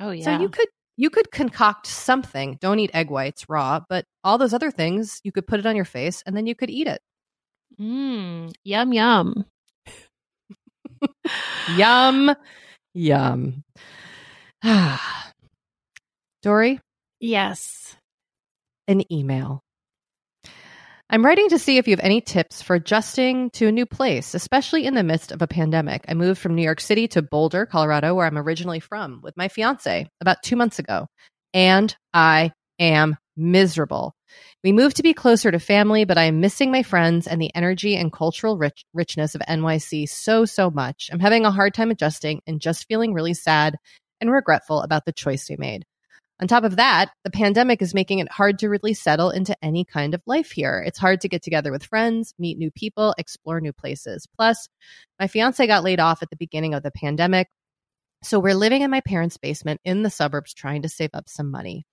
Oh 0.00 0.10
yeah. 0.10 0.24
So 0.24 0.40
you 0.40 0.48
could 0.48 0.68
you 0.96 1.10
could 1.10 1.30
concoct 1.30 1.86
something. 1.86 2.58
Don't 2.60 2.78
eat 2.80 2.90
egg 2.92 3.10
whites 3.10 3.48
raw, 3.48 3.80
but 3.88 4.04
all 4.24 4.36
those 4.38 4.52
other 4.52 4.70
things 4.70 5.20
you 5.24 5.32
could 5.32 5.46
put 5.46 5.60
it 5.60 5.66
on 5.66 5.76
your 5.76 5.84
face 5.84 6.22
and 6.26 6.36
then 6.36 6.46
you 6.46 6.54
could 6.54 6.70
eat 6.70 6.86
it. 6.88 7.00
Mm, 7.80 8.52
yum 8.64 8.92
yum. 8.92 9.44
Yum, 11.76 12.34
yum. 12.94 13.62
Doree, 16.42 16.80
Yes. 17.20 17.96
an 18.88 19.10
email. 19.12 19.62
I'm 21.10 21.24
writing 21.24 21.48
to 21.48 21.58
see 21.58 21.78
if 21.78 21.88
you 21.88 21.92
have 21.92 22.04
any 22.04 22.20
tips 22.20 22.60
for 22.60 22.76
adjusting 22.76 23.48
to 23.52 23.68
a 23.68 23.72
new 23.72 23.86
place, 23.86 24.34
especially 24.34 24.84
in 24.84 24.94
the 24.94 25.02
midst 25.02 25.32
of 25.32 25.40
a 25.40 25.46
pandemic. 25.46 26.04
I 26.06 26.12
moved 26.12 26.38
from 26.38 26.54
New 26.54 26.62
York 26.62 26.82
City 26.82 27.08
to 27.08 27.22
Boulder, 27.22 27.64
Colorado, 27.64 28.14
where 28.14 28.26
I'm 28.26 28.36
originally 28.36 28.78
from, 28.78 29.22
with 29.22 29.34
my 29.34 29.48
fiance 29.48 30.06
about 30.20 30.42
two 30.42 30.54
months 30.54 30.78
ago, 30.78 31.06
and 31.54 31.96
I 32.12 32.52
am 32.78 33.16
miserable. 33.38 34.14
We 34.62 34.72
moved 34.72 34.96
to 34.96 35.02
be 35.02 35.14
closer 35.14 35.50
to 35.50 35.58
family, 35.58 36.04
but 36.04 36.18
I 36.18 36.24
am 36.24 36.40
missing 36.40 36.70
my 36.70 36.82
friends 36.82 37.26
and 37.26 37.40
the 37.40 37.54
energy 37.54 37.96
and 37.96 38.12
cultural 38.12 38.58
rich- 38.58 38.84
richness 38.92 39.34
of 39.34 39.40
NYC 39.48 40.10
so, 40.10 40.44
so 40.44 40.70
much. 40.70 41.08
I'm 41.10 41.20
having 41.20 41.46
a 41.46 41.50
hard 41.50 41.72
time 41.72 41.90
adjusting 41.90 42.42
and 42.46 42.60
just 42.60 42.86
feeling 42.86 43.14
really 43.14 43.32
sad 43.32 43.76
and 44.20 44.30
regretful 44.30 44.82
about 44.82 45.06
the 45.06 45.14
choice 45.14 45.48
we 45.48 45.56
made. 45.56 45.86
On 46.40 46.46
top 46.46 46.62
of 46.62 46.76
that, 46.76 47.10
the 47.24 47.30
pandemic 47.30 47.82
is 47.82 47.94
making 47.94 48.20
it 48.20 48.30
hard 48.30 48.60
to 48.60 48.68
really 48.68 48.94
settle 48.94 49.30
into 49.30 49.56
any 49.62 49.84
kind 49.84 50.14
of 50.14 50.22
life 50.24 50.52
here. 50.52 50.84
It's 50.86 50.98
hard 50.98 51.20
to 51.22 51.28
get 51.28 51.42
together 51.42 51.72
with 51.72 51.84
friends, 51.84 52.32
meet 52.38 52.58
new 52.58 52.70
people, 52.70 53.12
explore 53.18 53.60
new 53.60 53.72
places. 53.72 54.28
Plus, 54.36 54.68
my 55.18 55.26
fiance 55.26 55.66
got 55.66 55.82
laid 55.82 55.98
off 55.98 56.22
at 56.22 56.30
the 56.30 56.36
beginning 56.36 56.74
of 56.74 56.84
the 56.84 56.92
pandemic. 56.92 57.48
So 58.22 58.38
we're 58.38 58.54
living 58.54 58.82
in 58.82 58.90
my 58.90 59.00
parents' 59.00 59.36
basement 59.36 59.80
in 59.84 60.02
the 60.02 60.10
suburbs 60.10 60.54
trying 60.54 60.82
to 60.82 60.88
save 60.88 61.10
up 61.12 61.28
some 61.28 61.50
money. 61.50 61.86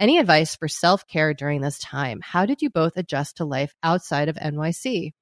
Any 0.00 0.18
advice 0.18 0.56
for 0.56 0.66
self 0.66 1.06
care 1.06 1.32
during 1.32 1.60
this 1.60 1.78
time? 1.78 2.20
How 2.22 2.44
did 2.44 2.60
you 2.60 2.70
both 2.70 2.96
adjust 2.96 3.36
to 3.36 3.44
life 3.44 3.72
outside 3.84 4.28
of 4.28 4.36
NYC? 4.36 5.12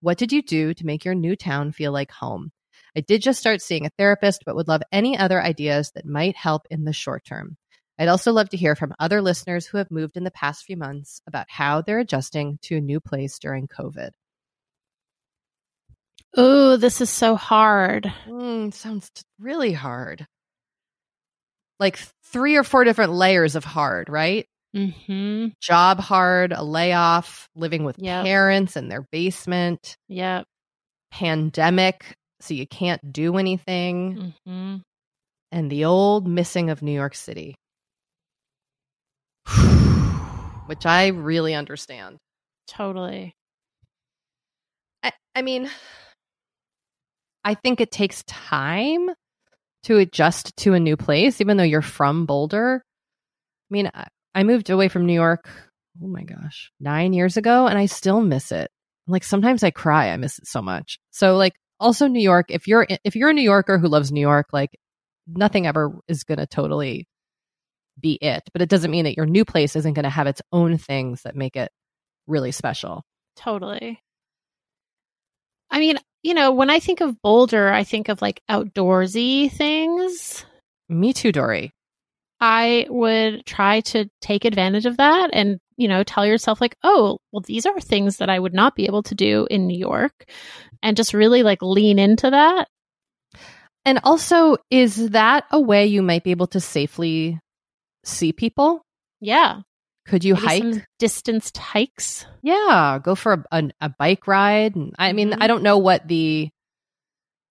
What 0.00 0.18
did 0.18 0.32
you 0.32 0.40
do 0.40 0.72
to 0.72 0.86
make 0.86 1.04
your 1.04 1.14
new 1.14 1.36
town 1.36 1.72
feel 1.72 1.92
like 1.92 2.10
home? 2.10 2.52
I 2.96 3.00
did 3.00 3.22
just 3.22 3.38
start 3.38 3.60
seeing 3.60 3.86
a 3.86 3.90
therapist, 3.98 4.44
but 4.46 4.56
would 4.56 4.68
love 4.68 4.82
any 4.90 5.16
other 5.16 5.40
ideas 5.40 5.92
that 5.94 6.06
might 6.06 6.36
help 6.36 6.62
in 6.70 6.84
the 6.84 6.92
short 6.92 7.24
term. 7.24 7.56
I'd 8.00 8.08
also 8.08 8.32
love 8.32 8.48
to 8.48 8.56
hear 8.56 8.74
from 8.74 8.94
other 8.98 9.20
listeners 9.20 9.66
who 9.66 9.76
have 9.78 9.90
moved 9.90 10.16
in 10.16 10.24
the 10.24 10.30
past 10.30 10.64
few 10.64 10.76
months 10.78 11.20
about 11.26 11.46
how 11.50 11.82
they're 11.82 11.98
adjusting 11.98 12.58
to 12.62 12.78
a 12.78 12.80
new 12.80 12.98
place 12.98 13.38
during 13.38 13.68
COVID. 13.68 14.10
Oh, 16.36 16.76
this 16.76 17.00
is 17.00 17.10
so 17.10 17.34
hard. 17.36 18.12
Mm, 18.26 18.72
sounds 18.72 19.10
really 19.38 19.72
hard. 19.72 20.26
Like 21.78 21.98
three 22.24 22.56
or 22.56 22.64
four 22.64 22.84
different 22.84 23.12
layers 23.12 23.54
of 23.56 23.64
hard, 23.64 24.08
right? 24.08 24.46
Mm-hmm. 24.74 25.48
Job 25.60 25.98
hard, 25.98 26.52
a 26.52 26.62
layoff, 26.62 27.48
living 27.56 27.84
with 27.84 27.96
Yep. 27.98 28.24
parents 28.24 28.76
in 28.76 28.88
their 28.88 29.02
basement, 29.10 29.96
Yep. 30.08 30.46
pandemic, 31.10 32.14
so 32.40 32.54
you 32.54 32.66
can't 32.66 33.12
do 33.12 33.36
anything, 33.36 34.32
Mm-hmm. 34.46 34.76
and 35.52 35.70
the 35.70 35.84
old 35.86 36.28
missing 36.28 36.70
of 36.70 36.80
New 36.82 36.92
York 36.92 37.14
City, 37.16 37.56
which 40.66 40.86
I 40.86 41.08
really 41.08 41.54
understand. 41.54 42.18
Totally. 42.66 43.34
I, 45.02 45.12
I 45.34 45.42
mean, 45.42 45.70
I 47.44 47.54
think 47.54 47.80
it 47.80 47.90
takes 47.90 48.22
time 48.24 49.08
to 49.84 49.96
adjust 49.96 50.56
to 50.58 50.74
a 50.74 50.80
new 50.80 50.96
place, 50.96 51.40
even 51.40 51.56
though 51.56 51.64
you're 51.64 51.82
from 51.82 52.26
Boulder. 52.26 52.82
I 53.70 53.72
mean, 53.72 53.90
I, 53.94 54.08
I 54.34 54.42
moved 54.42 54.70
away 54.70 54.88
from 54.88 55.06
New 55.06 55.14
York, 55.14 55.48
oh 56.02 56.06
my 56.06 56.22
gosh, 56.22 56.70
nine 56.80 57.12
years 57.12 57.36
ago, 57.36 57.66
and 57.66 57.78
I 57.78 57.86
still 57.86 58.20
miss 58.20 58.52
it. 58.52 58.70
Like 59.06 59.24
sometimes 59.24 59.62
I 59.62 59.70
cry, 59.70 60.10
I 60.10 60.16
miss 60.16 60.38
it 60.38 60.46
so 60.46 60.60
much. 60.62 60.98
So, 61.10 61.36
like, 61.36 61.54
also 61.80 62.06
New 62.06 62.20
York, 62.20 62.46
if 62.50 62.68
you're 62.68 62.86
if 63.04 63.16
you're 63.16 63.30
a 63.30 63.34
New 63.34 63.42
Yorker 63.42 63.78
who 63.78 63.88
loves 63.88 64.12
New 64.12 64.20
York, 64.20 64.48
like 64.52 64.78
nothing 65.26 65.66
ever 65.66 65.98
is 66.08 66.24
gonna 66.24 66.46
totally 66.46 67.08
be 68.00 68.18
it. 68.20 68.42
But 68.52 68.62
it 68.62 68.68
doesn't 68.68 68.90
mean 68.90 69.04
that 69.04 69.16
your 69.16 69.26
new 69.26 69.44
place 69.44 69.76
isn't 69.76 69.94
gonna 69.94 70.10
have 70.10 70.26
its 70.26 70.42
own 70.52 70.78
things 70.78 71.22
that 71.22 71.36
make 71.36 71.56
it 71.56 71.70
really 72.26 72.52
special. 72.52 73.04
Totally. 73.36 74.00
I 75.70 75.78
mean, 75.78 75.98
you 76.22 76.34
know, 76.34 76.52
when 76.52 76.70
I 76.70 76.80
think 76.80 77.00
of 77.00 77.20
Boulder, 77.22 77.72
I 77.72 77.84
think 77.84 78.08
of 78.08 78.20
like 78.20 78.42
outdoorsy 78.50 79.50
things. 79.50 80.44
Me 80.88 81.12
too, 81.12 81.32
Doree. 81.32 81.72
I 82.40 82.86
would 82.88 83.44
try 83.44 83.80
to 83.80 84.08
take 84.20 84.44
advantage 84.44 84.86
of 84.86 84.96
that 84.96 85.30
and, 85.32 85.58
you 85.76 85.88
know, 85.88 86.02
tell 86.02 86.24
yourself, 86.24 86.60
like, 86.60 86.76
oh, 86.82 87.18
well, 87.32 87.42
these 87.42 87.66
are 87.66 87.78
things 87.80 88.16
that 88.16 88.30
I 88.30 88.38
would 88.38 88.54
not 88.54 88.74
be 88.74 88.86
able 88.86 89.02
to 89.04 89.14
do 89.14 89.46
in 89.50 89.66
New 89.66 89.78
York 89.78 90.24
and 90.82 90.96
just 90.96 91.12
really 91.12 91.42
like 91.42 91.60
lean 91.60 91.98
into 91.98 92.30
that. 92.30 92.66
And 93.84 94.00
also, 94.04 94.56
is 94.70 95.10
that 95.10 95.44
a 95.50 95.60
way 95.60 95.86
you 95.86 96.02
might 96.02 96.24
be 96.24 96.30
able 96.30 96.48
to 96.48 96.60
safely 96.60 97.38
see 98.04 98.32
people? 98.32 98.82
Yeah. 99.20 99.60
Could 100.06 100.24
you 100.24 100.34
Maybe 100.34 100.72
hike? 100.72 100.86
distanced 100.98 101.56
hikes. 101.58 102.24
Yeah, 102.42 102.98
go 103.02 103.14
for 103.14 103.32
a, 103.34 103.44
a, 103.52 103.70
a 103.82 103.88
bike 103.90 104.26
ride. 104.26 104.74
And 104.74 104.94
I 104.98 105.12
mean, 105.12 105.30
Mhm. 105.30 105.38
I 105.40 105.46
don't 105.46 105.62
know 105.62 105.78
what 105.78 106.08
the, 106.08 106.48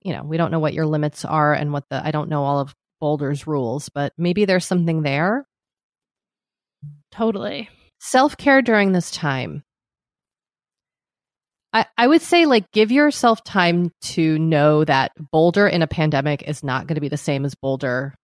you 0.02 0.14
know, 0.14 0.24
we 0.24 0.38
don't 0.38 0.52
know 0.52 0.60
what 0.60 0.74
your 0.74 0.86
limits 0.86 1.24
are 1.26 1.54
and 1.54 1.72
what 1.72 1.86
the, 1.90 2.06
I 2.06 2.12
don't 2.12 2.30
know 2.30 2.44
all 2.44 2.60
of 2.60 2.74
Boulder's 3.00 3.48
rules, 3.48 3.90
but 3.90 4.14
maybe 4.18 4.46
there's 4.46 4.66
something 4.66 5.04
there. 5.04 5.46
Totally. 7.12 7.70
Self 8.00 8.36
care 8.38 8.62
during 8.62 8.92
this 8.92 9.12
time. 9.12 9.64
I, 11.72 11.86
I 11.98 12.08
would 12.08 12.22
say, 12.24 12.46
like, 12.48 12.72
give 12.72 12.92
yourself 12.92 13.44
time 13.44 13.92
to 14.02 14.40
know 14.40 14.84
that 14.86 15.12
Boulder 15.32 15.68
in 15.68 15.84
a 15.84 15.88
pandemic 15.88 16.42
is 16.48 16.64
not 16.64 16.88
going 16.88 16.96
to 16.96 17.02
be 17.02 17.10
the 17.10 17.18
same 17.18 17.46
as 17.46 17.54
Boulder 17.54 18.16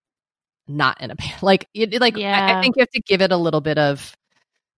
not 0.67 1.01
in 1.01 1.11
a 1.11 1.15
pan- 1.17 1.39
like 1.41 1.67
it, 1.73 1.99
like 1.99 2.17
I, 2.17 2.57
I 2.57 2.61
think 2.61 2.75
you 2.75 2.81
have 2.81 2.89
to 2.91 3.01
give 3.01 3.21
it 3.21 3.31
a 3.31 3.37
little 3.37 3.61
bit 3.61 3.77
of 3.77 4.15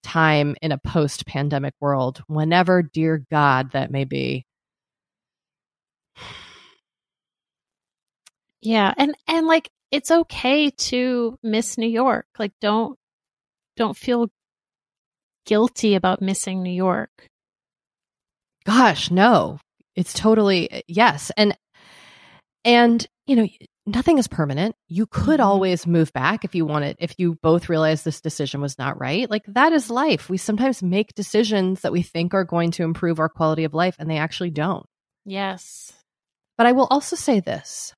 time 0.04 0.56
in 0.62 0.72
a 0.72 0.78
post 0.78 1.26
pandemic 1.26 1.74
world 1.80 2.24
whenever 2.28 2.82
dear 2.82 3.26
god 3.30 3.72
that 3.72 3.92
may 3.92 4.06
be 4.06 4.46
Yeah. 8.62 8.94
And 8.98 9.16
and 9.28 9.48
like 9.48 9.70
it's 9.92 10.12
okay 10.12 10.70
to 10.72 11.38
miss 11.42 11.78
New 11.78 11.88
York. 11.88 12.28
Like 12.38 12.54
don't 12.60 12.98
don't 13.78 13.96
feel 13.96 14.30
guilty 15.46 15.96
about 15.96 16.22
missing 16.22 16.64
New 16.64 16.72
York. 16.72 17.30
gosh 18.66 19.10
no 19.10 19.58
it's 19.96 20.14
totally 20.14 20.70
eh, 20.70 20.82
yes 20.88 21.32
and 21.38 21.58
and 22.66 23.08
you 23.26 23.38
know 23.38 23.48
nothing 23.88 24.18
is 24.20 24.28
permanent 24.28 24.76
you 24.90 25.06
could 25.08 25.40
Mhm. 25.40 25.46
always 25.46 25.88
move 25.88 26.12
back 26.14 26.44
if 26.46 26.54
you 26.54 26.66
wanted 26.66 26.96
if 27.00 27.16
you 27.18 27.36
both 27.42 27.70
realize 27.70 28.04
this 28.04 28.22
decision 28.22 28.62
was 28.62 28.78
not 28.78 29.00
right 29.00 29.30
like 29.32 29.44
that 29.48 29.72
is 29.74 29.90
life 29.90 30.30
we 30.30 30.38
sometimes 30.38 30.84
make 30.84 31.16
decisions 31.16 31.82
that 31.82 31.92
we 31.94 32.02
think 32.04 32.34
are 32.34 32.44
going 32.44 32.70
to 32.72 32.84
improve 32.84 33.20
our 33.20 33.30
quality 33.30 33.64
of 33.64 33.74
life 33.74 33.96
and 33.98 34.10
they 34.10 34.18
actually 34.18 34.52
don't 34.52 34.86
Yes. 35.26 35.92
But 36.58 36.68
I 36.68 36.72
will 36.72 36.88
also 36.90 37.16
say 37.16 37.40
this 37.40 37.94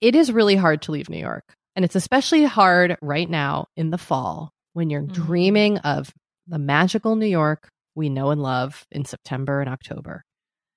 it 0.00 0.14
is 0.14 0.32
really 0.32 0.56
hard 0.56 0.82
to 0.82 0.92
leave 0.92 1.08
New 1.08 1.18
York. 1.18 1.54
And 1.76 1.84
it's 1.84 1.96
especially 1.96 2.44
hard 2.44 2.96
right 3.02 3.28
now 3.28 3.66
in 3.76 3.90
the 3.90 3.98
fall 3.98 4.52
when 4.74 4.90
you're 4.90 5.02
Mhm. 5.02 5.12
dreaming 5.12 5.78
of 5.78 6.12
the 6.46 6.58
magical 6.58 7.16
New 7.16 7.26
York 7.26 7.68
we 7.96 8.08
know 8.08 8.30
and 8.30 8.42
love 8.42 8.84
in 8.90 9.04
September 9.04 9.60
and 9.60 9.70
October. 9.70 10.24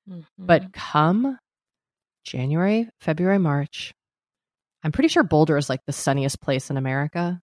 Mhm. 0.09 0.23
But 0.37 0.71
come 0.71 1.37
January, 2.27 2.89
February, 2.99 3.39
March, 3.39 3.93
I'm 4.83 4.91
pretty 4.91 5.07
sure 5.07 5.23
Boulder 5.23 5.57
is 5.57 5.69
like 5.69 5.81
the 5.85 5.93
sunniest 5.93 6.41
place 6.41 6.69
in 6.69 6.77
America. 6.77 7.41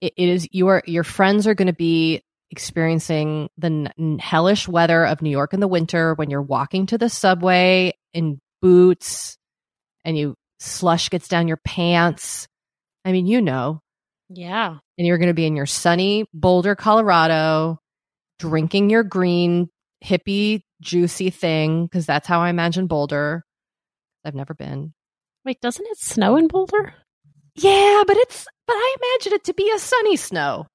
It, 0.00 0.12
it 0.16 0.28
is 0.28 0.48
your 0.52 0.82
your 0.86 1.04
friends 1.04 1.46
are 1.46 1.54
going 1.54 1.68
to 1.68 1.72
be 1.72 2.22
experiencing 2.50 3.48
the 3.56 3.90
n- 3.98 4.18
hellish 4.18 4.68
weather 4.68 5.06
of 5.06 5.22
New 5.22 5.30
York 5.30 5.54
in 5.54 5.60
the 5.60 5.68
winter 5.68 6.14
when 6.14 6.28
you're 6.28 6.42
walking 6.42 6.86
to 6.86 6.98
the 6.98 7.08
subway 7.08 7.92
in 8.12 8.40
boots 8.60 9.38
and 10.04 10.18
you 10.18 10.34
slush 10.60 11.08
gets 11.08 11.28
down 11.28 11.48
your 11.48 11.60
pants. 11.64 12.46
I 13.04 13.12
mean, 13.12 13.26
you 13.26 13.40
know, 13.40 13.80
yeah. 14.28 14.76
and 14.98 15.06
you're 15.06 15.18
going 15.18 15.28
to 15.28 15.34
be 15.34 15.46
in 15.46 15.56
your 15.56 15.66
sunny 15.66 16.26
Boulder, 16.34 16.74
Colorado, 16.74 17.78
drinking 18.38 18.90
your 18.90 19.02
green 19.02 19.68
hippie 20.04 20.62
juicy 20.80 21.30
thing 21.30 21.86
because 21.86 22.06
that's 22.06 22.28
how 22.28 22.40
I 22.40 22.50
imagine 22.50 22.86
Boulder. 22.86 23.44
I've 24.24 24.34
never 24.34 24.54
been. 24.54 24.92
Wait, 25.44 25.60
doesn't 25.60 25.86
it 25.86 25.98
snow 25.98 26.36
in 26.36 26.48
Boulder? 26.48 26.94
Yeah, 27.54 28.02
but 28.06 28.16
it's 28.16 28.46
but 28.66 28.74
I 28.74 28.96
imagine 29.00 29.32
it 29.34 29.44
to 29.44 29.54
be 29.54 29.70
a 29.74 29.78
sunny 29.78 30.16
snow. 30.16 30.66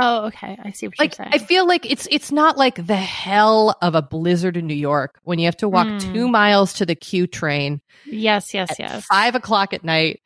Oh, 0.00 0.26
okay. 0.26 0.56
I 0.62 0.70
see 0.70 0.86
what 0.86 0.98
Like 0.98 1.18
you're 1.18 1.26
saying. 1.26 1.30
I 1.34 1.38
feel 1.38 1.66
like 1.66 1.90
it's 1.90 2.06
it's 2.10 2.30
not 2.30 2.56
like 2.56 2.86
the 2.86 2.94
hell 2.96 3.76
of 3.82 3.94
a 3.96 4.02
blizzard 4.02 4.56
in 4.56 4.66
New 4.68 4.74
York 4.74 5.18
when 5.24 5.40
you 5.40 5.46
have 5.46 5.56
to 5.58 5.68
walk 5.68 5.88
Hmm. 5.88 5.98
two 5.98 6.28
miles 6.28 6.74
to 6.74 6.86
the 6.86 6.94
Q 6.94 7.26
train 7.26 7.80
yes, 8.06 8.54
yes, 8.54 8.70
yes. 8.78 9.04
five 9.06 9.34
o'clock 9.34 9.74
at 9.74 9.82
night, 9.82 10.20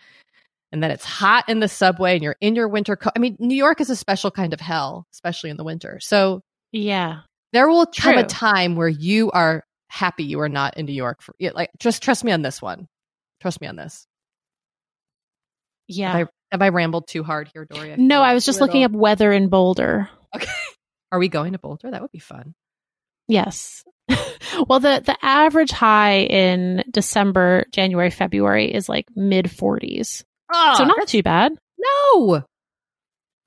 and 0.73 0.83
then 0.83 0.91
it's 0.91 1.05
hot 1.07 1.49
in 1.49 1.61
the 1.61 1.69
subway, 1.69 2.15
and 2.15 2.23
you're 2.23 2.37
in 2.43 2.55
your 2.55 2.69
winter 2.69 2.97
coat. 2.97 3.15
I 3.17 3.19
mean, 3.19 3.37
New 3.41 3.55
York 3.57 3.81
is 3.81 3.89
a 3.89 3.97
special 3.97 4.31
kind 4.31 4.53
of 4.53 4.61
hell, 4.61 5.07
especially 5.15 5.49
in 5.49 5.57
the 5.57 5.65
winter. 5.65 5.99
So 6.03 6.43
Yeah. 6.73 7.21
there 7.55 7.67
will 7.69 7.87
come 7.87 8.19
a 8.19 8.25
time 8.25 8.77
where 8.77 8.89
you 8.89 9.31
are 9.31 9.65
happy 9.93 10.25
you 10.25 10.41
are 10.41 10.49
not 10.49 10.79
in 10.79 10.87
New 10.87 10.95
York. 10.95 11.21
For 11.21 11.35
like, 11.55 11.71
just 11.79 12.03
trust 12.03 12.25
me 12.25 12.33
on 12.33 12.41
this 12.41 12.63
one. 12.63 12.89
Trust 13.43 13.61
me 13.61 13.67
on 13.67 13.77
this. 13.77 14.07
Yeah. 15.87 16.13
Have 16.17 16.29
I, 16.29 16.31
have 16.53 16.63
I 16.63 16.69
rambled 16.71 17.09
too 17.09 17.23
hard 17.23 17.51
here, 17.53 17.67
Doree? 17.67 17.97
no, 17.99 18.23
I 18.23 18.33
was 18.35 18.45
just 18.47 18.61
looking 18.61 18.85
up 18.85 18.93
weather 18.93 19.31
in 19.33 19.49
Boulder. 19.49 20.09
Okay. 20.35 20.51
Are 21.13 21.19
we 21.19 21.29
going 21.29 21.53
to 21.53 21.59
Boulder? 21.59 21.91
That 21.91 22.01
would 22.01 22.11
be 22.11 22.19
fun. 22.19 22.55
Yes. 23.29 23.85
well, 24.67 24.81
the 24.81 25.03
the 25.05 25.17
average 25.21 25.71
high 25.71 26.21
in 26.21 26.83
December, 26.91 27.67
January, 27.71 28.11
February 28.11 28.73
is 28.73 28.89
like 28.89 29.07
mid 29.15 29.45
40s. 29.47 30.25
Oh, 30.51 30.55
ah, 30.55 30.75
so 30.79 30.85
not 30.85 31.07
too 31.07 31.23
bad. 31.23 31.53
no. 31.79 32.43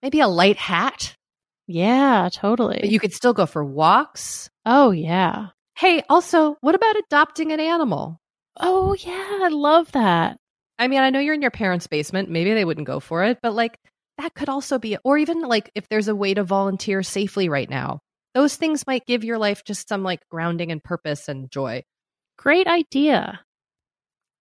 Maybe 0.03 0.19
a 0.19 0.27
light 0.27 0.57
hat, 0.57 1.15
Yeah, 1.67 2.29
totally. 2.31 2.77
but 2.79 2.89
you 2.91 2.99
could 2.99 3.13
still 3.13 3.33
go 3.33 3.47
for 3.47 3.65
walks. 3.65 4.49
oh, 4.67 4.91
yeah. 4.91 5.47
Hey, 5.75 6.03
also, 6.09 6.55
what 6.61 6.75
about 6.75 6.95
adopting 6.97 7.51
an 7.51 7.59
animal? 7.59 8.19
Oh, 8.57 8.93
yeah. 8.93 9.39
I 9.43 9.49
love 9.49 9.91
that. 9.91 10.37
I 10.79 10.87
mean, 10.87 10.99
I 10.99 11.09
know 11.09 11.19
you're 11.19 11.33
in 11.33 11.41
your 11.41 11.51
parents' 11.51 11.87
basement. 11.87 12.29
Maybe 12.29 12.53
they 12.53 12.65
wouldn't 12.65 12.87
go 12.87 12.99
for 12.99 13.23
it, 13.23 13.39
but 13.41 13.53
like 13.53 13.77
that 14.17 14.33
could 14.33 14.49
also 14.49 14.79
be, 14.79 14.97
or 15.03 15.17
even 15.17 15.41
like 15.41 15.71
if 15.75 15.87
there's 15.89 16.07
a 16.07 16.15
way 16.15 16.33
to 16.33 16.43
volunteer 16.43 17.03
safely 17.03 17.49
right 17.49 17.69
now, 17.69 17.99
those 18.33 18.55
things 18.55 18.87
might 18.87 19.05
give 19.05 19.23
your 19.23 19.37
life 19.37 19.63
just 19.63 19.87
some 19.87 20.03
like 20.03 20.21
grounding 20.29 20.71
and 20.71 20.83
purpose 20.83 21.27
and 21.27 21.49
joy. 21.51 21.83
Great 22.37 22.67
idea. 22.67 23.41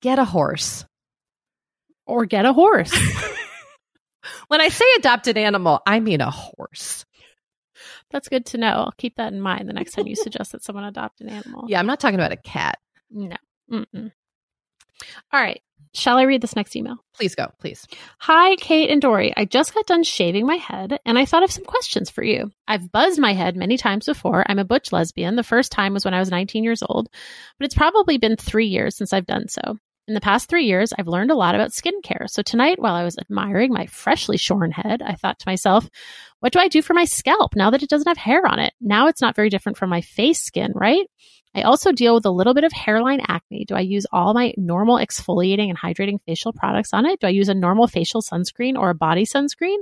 Get 0.03 0.19
a 0.19 0.25
horse. 0.25 0.85
Or 2.07 2.27
get 2.27 2.45
a 2.45 2.53
horse. 2.53 2.93
When 4.49 4.61
I 4.61 4.69
say 4.69 4.85
adopt 4.99 5.27
an 5.27 5.39
animal, 5.39 5.81
I 5.87 6.01
mean 6.01 6.21
a 6.21 6.31
horse. 6.31 7.05
That's 8.15 8.29
good 8.29 8.47
to 8.47 8.59
know. 8.59 8.69
I'll 8.69 8.95
keep 8.97 9.17
that 9.17 9.33
in 9.33 9.41
mind 9.41 9.69
the 9.69 9.73
next 9.73 9.91
time 9.91 10.07
you 10.07 10.15
suggest 10.15 10.53
that 10.53 10.63
someone 10.63 10.85
adopt 10.85 11.21
an 11.21 11.29
animal. 11.29 11.65
Yeah, 11.67 11.81
I'm 11.81 11.87
not 11.87 11.99
talking 11.99 12.15
about 12.15 12.31
a 12.31 12.37
cat. 12.37 12.79
No. 13.11 13.35
Mm-mm. 13.69 14.13
All 15.33 15.41
right. 15.41 15.61
Shall 15.95 16.17
I 16.17 16.23
read 16.23 16.41
this 16.41 16.55
next 16.55 16.77
email? 16.77 16.97
Please 17.17 17.35
go, 17.35 17.49
please. 17.59 17.89
Hi, 18.21 18.55
Kate 18.55 18.89
and 18.89 19.03
Doree. 19.03 19.35
I 19.37 19.47
just 19.47 19.75
got 19.75 19.89
done 19.89 20.05
shaving 20.05 20.47
my 20.47 20.55
head 20.55 21.01
and 21.05 21.19
I 21.19 21.25
thought 21.25 21.43
of 21.43 21.51
some 21.51 21.65
questions 21.65 22.09
for 22.09 22.23
you. 22.23 22.53
I've 22.69 22.93
buzzed 22.93 23.19
my 23.19 23.33
head 23.33 23.57
many 23.57 23.77
times 23.77 24.07
before. 24.07 24.45
I'm 24.49 24.61
a 24.61 24.65
butch 24.65 24.93
lesbian. 24.93 25.35
The 25.35 25.43
first 25.43 25.73
time 25.73 25.93
was 25.93 26.05
when 26.05 26.15
I 26.15 26.21
was 26.21 26.31
19 26.31 26.63
years 26.63 26.85
old, 26.89 27.09
but 27.59 27.65
it's 27.65 27.75
probably 27.75 28.19
been 28.19 28.37
three 28.37 28.67
years 28.69 28.97
since 28.97 29.13
I've 29.13 29.27
done 29.27 29.49
so. 29.49 29.77
In 30.07 30.13
the 30.13 30.21
past 30.21 30.51
three 30.51 30.67
years, 30.67 30.93
I've 30.99 31.09
learned 31.09 31.31
a 31.31 31.35
lot 31.35 31.55
about 31.55 31.71
skincare. 31.71 32.29
So 32.29 32.43
tonight, 32.43 32.79
while 32.79 32.95
I 32.95 33.05
was 33.05 33.17
admiring 33.17 33.73
my 33.73 33.87
freshly 33.87 34.37
shorn 34.37 34.71
head, 34.71 35.01
I 35.01 35.15
thought 35.15 35.39
to 35.39 35.49
myself, 35.49 35.89
what 36.41 36.53
do 36.53 36.59
I 36.59 36.69
do 36.69 36.83
for 36.83 36.93
my 36.93 37.07
scalp 37.07 37.57
now 37.57 37.71
that 37.71 37.83
it 37.83 37.89
doesn't 37.89 38.09
have 38.09 38.19
hair 38.19 38.47
on 38.47 38.59
it? 38.59 38.75
Now 38.83 39.07
it's 39.07 39.23
not 39.23 39.35
very 39.35 39.49
different 39.49 39.79
from 39.79 39.89
my 39.89 40.03
face 40.03 40.43
skin, 40.43 40.73
right? 40.75 41.07
I 41.55 41.63
also 41.63 41.91
deal 41.91 42.15
with 42.15 42.27
a 42.27 42.31
little 42.31 42.53
bit 42.53 42.65
of 42.65 42.73
hairline 42.73 43.23
acne. 43.27 43.65
Do 43.65 43.77
I 43.77 43.81
use 43.81 44.07
all 44.13 44.35
my 44.35 44.53
normal 44.59 44.99
exfoliating 44.99 45.71
and 45.71 45.79
hydrating 45.79 46.21
facial 46.21 46.53
products 46.53 46.93
on 46.93 47.07
it? 47.07 47.21
Do 47.21 47.27
I 47.27 47.31
use 47.31 47.49
a 47.49 47.55
normal 47.55 47.87
facial 47.87 48.21
sunscreen 48.21 48.77
or 48.77 48.91
a 48.91 48.95
body 48.95 49.25
sunscreen? 49.25 49.79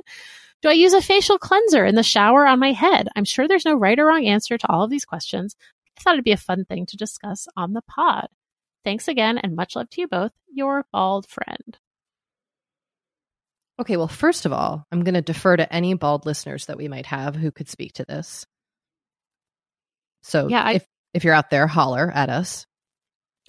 Do 0.60 0.68
I 0.68 0.74
use 0.74 0.92
a 0.92 1.02
facial 1.02 1.38
cleanser 1.38 1.84
in 1.84 1.96
the 1.96 2.04
shower 2.04 2.46
on 2.46 2.60
my 2.60 2.70
head? 2.70 3.08
I'm 3.16 3.24
sure 3.24 3.48
there's 3.48 3.64
no 3.64 3.74
right 3.74 3.98
or 3.98 4.06
wrong 4.06 4.24
answer 4.26 4.56
to 4.56 4.70
all 4.70 4.84
of 4.84 4.90
these 4.90 5.04
questions. 5.04 5.56
I 5.98 6.00
thought 6.00 6.14
it'd 6.14 6.24
be 6.24 6.30
a 6.30 6.36
fun 6.36 6.64
thing 6.64 6.86
to 6.86 6.96
discuss 6.96 7.48
on 7.56 7.72
the 7.72 7.82
pod. 7.82 8.28
Thanks 8.84 9.08
again 9.08 9.38
and 9.38 9.54
much 9.56 9.76
love 9.76 9.88
to 9.90 10.00
you 10.00 10.08
both. 10.08 10.32
Your 10.52 10.84
bald 10.92 11.28
friend. 11.28 11.78
Okay, 13.80 13.96
well, 13.96 14.08
first 14.08 14.44
of 14.46 14.52
all, 14.52 14.84
I'm 14.92 15.02
going 15.02 15.14
to 15.14 15.22
defer 15.22 15.56
to 15.56 15.72
any 15.72 15.94
bald 15.94 16.26
listeners 16.26 16.66
that 16.66 16.76
we 16.76 16.88
might 16.88 17.06
have 17.06 17.34
who 17.34 17.50
could 17.50 17.68
speak 17.68 17.94
to 17.94 18.04
this. 18.04 18.44
So, 20.22 20.48
Yeah, 20.48 20.62
I- 20.62 20.72
if 20.74 20.86
if 21.14 21.24
you're 21.24 21.34
out 21.34 21.50
there, 21.50 21.66
holler 21.66 22.10
at 22.10 22.30
us. 22.30 22.64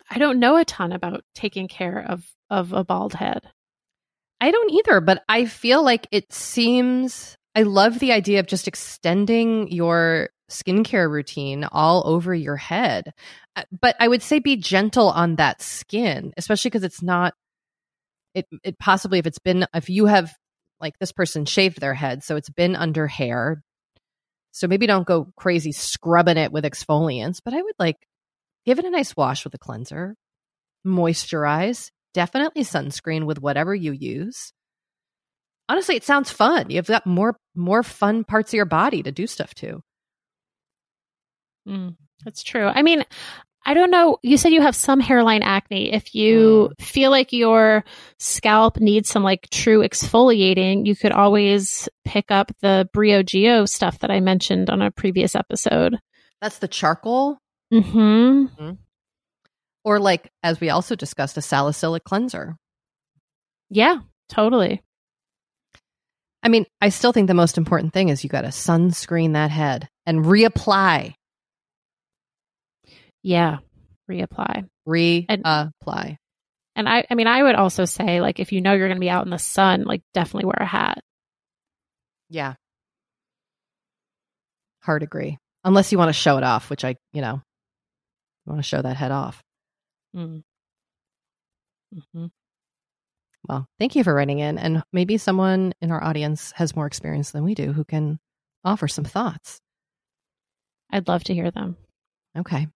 I 0.10 0.18
don't 0.20 0.40
know 0.40 0.58
a 0.58 0.66
ton 0.66 0.92
about 0.92 1.24
taking 1.36 1.68
care 1.68 2.00
of 2.08 2.26
of 2.50 2.74
a 2.74 2.84
bald 2.84 3.14
head. 3.14 3.42
I 4.42 4.52
don't 4.52 4.72
either, 4.72 5.00
but 5.00 5.24
I 5.30 5.46
feel 5.46 5.84
like 5.84 6.08
it 6.12 6.34
seems 6.34 7.38
I 7.56 7.64
love 7.64 8.00
the 8.00 8.12
idea 8.12 8.40
of 8.40 8.48
just 8.48 8.68
extending 8.68 9.72
your 9.72 10.30
skincare 10.54 11.10
routine 11.10 11.66
all 11.66 12.04
over 12.06 12.34
your 12.34 12.56
head. 12.58 13.12
Uh, 13.56 13.64
But 13.82 13.96
I 14.00 14.08
would 14.08 14.22
say 14.24 14.40
be 14.40 14.58
gentle 14.58 15.10
on 15.10 15.36
that 15.38 15.62
skin, 15.62 16.34
especially 16.38 16.70
because 16.70 16.84
it's 16.84 17.02
not 17.04 17.34
it 18.36 18.48
it 18.64 18.80
possibly 18.80 19.20
if 19.20 19.28
it's 19.28 19.40
been 19.40 19.66
if 19.74 19.90
you 19.90 20.06
have 20.08 20.34
like 20.80 20.98
this 21.00 21.12
person 21.12 21.46
shaved 21.46 21.80
their 21.80 21.94
head, 21.94 22.24
so 22.24 22.36
it's 22.36 22.50
been 22.50 22.76
under 22.76 23.08
hair. 23.08 23.64
So 24.52 24.68
maybe 24.68 24.88
don't 24.88 25.08
go 25.08 25.28
crazy 25.36 25.72
scrubbing 25.72 26.38
it 26.38 26.52
with 26.52 26.64
exfoliants, 26.66 27.40
but 27.44 27.54
I 27.54 27.62
would 27.62 27.76
like 27.80 27.98
give 28.66 28.80
it 28.80 28.86
a 28.86 28.92
nice 28.92 29.16
wash 29.16 29.44
with 29.46 29.54
a 29.56 29.60
cleanser. 29.60 30.16
moisturize, 30.86 31.92
definitely 32.14 32.64
sunscreen 32.64 33.26
with 33.26 33.42
whatever 33.42 33.74
you 33.74 33.92
use. 33.92 34.54
Honestly, 35.70 35.96
it 35.96 36.04
sounds 36.04 36.32
fun. 36.32 36.70
You've 36.70 36.88
got 36.88 37.06
more 37.06 37.38
more 37.56 37.84
fun 37.84 38.24
parts 38.24 38.52
of 38.52 38.58
your 38.58 38.66
body 38.66 39.04
to 39.04 39.12
do 39.12 39.28
stuff 39.28 39.54
to. 39.56 39.82
Mm, 41.68 41.96
that's 42.24 42.44
true. 42.44 42.66
I 42.66 42.82
mean, 42.82 43.04
I 43.66 43.74
don't 43.74 43.92
know. 43.92 44.18
You 44.22 44.38
said 44.38 44.52
you 44.52 44.62
have 44.62 44.76
some 44.76 45.00
hairline 45.00 45.42
acne. 45.42 45.94
If 45.94 46.14
you 46.14 46.72
mm. 46.72 46.84
feel 46.84 47.12
like 47.12 47.32
your 47.32 47.86
scalp 48.20 48.80
needs 48.80 49.10
some 49.10 49.24
like 49.24 49.50
true 49.50 49.80
exfoliating, 49.80 50.86
you 50.86 50.96
could 50.96 51.14
always 51.14 51.88
pick 52.04 52.30
up 52.30 52.52
the 52.62 52.90
Briogeo 52.94 53.68
stuff 53.68 54.00
that 54.00 54.12
I 54.12 54.20
mentioned 54.20 54.70
on 54.70 54.82
a 54.82 54.92
previous 54.92 55.36
episode. 55.36 55.98
That's 56.42 56.60
the 56.60 56.68
charcoal. 56.68 57.38
Mm-hmm. 57.74 58.00
mm-hmm. 58.00 58.72
Or 59.86 60.00
like, 60.00 60.32
as 60.44 60.62
we 60.62 60.70
also 60.70 60.96
discussed, 60.96 61.38
a 61.38 61.42
salicylic 61.42 62.06
cleanser. 62.06 62.56
Yeah, 63.70 64.00
totally. 64.30 64.82
I 66.42 66.50
mean, 66.50 66.66
I 66.80 66.90
still 66.90 67.12
think 67.12 67.28
the 67.28 67.34
most 67.34 67.58
important 67.58 67.94
thing 67.94 68.10
is 68.10 68.24
you 68.24 68.30
got 68.30 68.42
to 68.42 68.48
sunscreen 68.48 69.34
that 69.34 69.52
head 69.52 69.90
and 70.06 70.24
reapply 70.24 71.16
yeah. 73.24 73.58
Reapply. 74.10 74.68
Reapply. 74.88 75.28
And, 75.28 76.18
and 76.76 76.90
I, 76.90 77.06
I 77.10 77.16
mean, 77.16 77.28
I 77.28 77.42
would 77.44 77.56
also 77.56 77.86
say, 77.86 78.22
like, 78.22 78.40
if 78.40 78.52
you 78.52 78.62
know 78.62 78.74
you're 78.74 78.88
going 78.88 78.98
to 78.98 79.00
be 79.00 79.10
out 79.10 79.26
in 79.26 79.32
the 79.32 79.40
sun, 79.40 79.84
like, 79.84 80.02
definitely 80.14 80.46
wear 80.46 80.58
a 80.60 80.66
hat. 80.66 81.00
Yeah. 82.30 82.56
Hard 84.82 85.04
agree. 85.04 85.38
Unless 85.64 85.92
you 85.92 85.98
want 85.98 86.10
to 86.10 86.14
show 86.14 86.38
it 86.38 86.44
off, 86.44 86.70
which 86.70 86.84
I, 86.84 86.98
you 87.14 87.22
know, 87.22 87.42
want 88.46 88.60
to 88.60 88.68
show 88.68 88.82
that 88.82 88.98
head 88.98 89.12
off. 89.12 89.42
Mm. 90.16 90.44
Mm-hmm. 91.96 92.26
Well, 93.48 93.68
thank 93.80 93.96
you 93.96 94.04
for 94.04 94.14
writing 94.14 94.40
in. 94.40 94.58
And 94.58 94.84
maybe 94.92 95.18
someone 95.18 95.74
in 95.82 95.92
our 95.92 96.04
audience 96.04 96.52
has 96.56 96.76
more 96.76 96.88
experience 96.88 97.32
than 97.32 97.44
we 97.44 97.56
do 97.56 97.72
who 97.72 97.86
can 97.86 98.20
offer 98.66 98.88
some 98.88 99.06
thoughts. 99.06 99.60
I'd 100.92 101.08
love 101.08 101.24
to 101.26 101.34
hear 101.34 101.52
them. 101.52 101.78
Okay. 102.38 102.68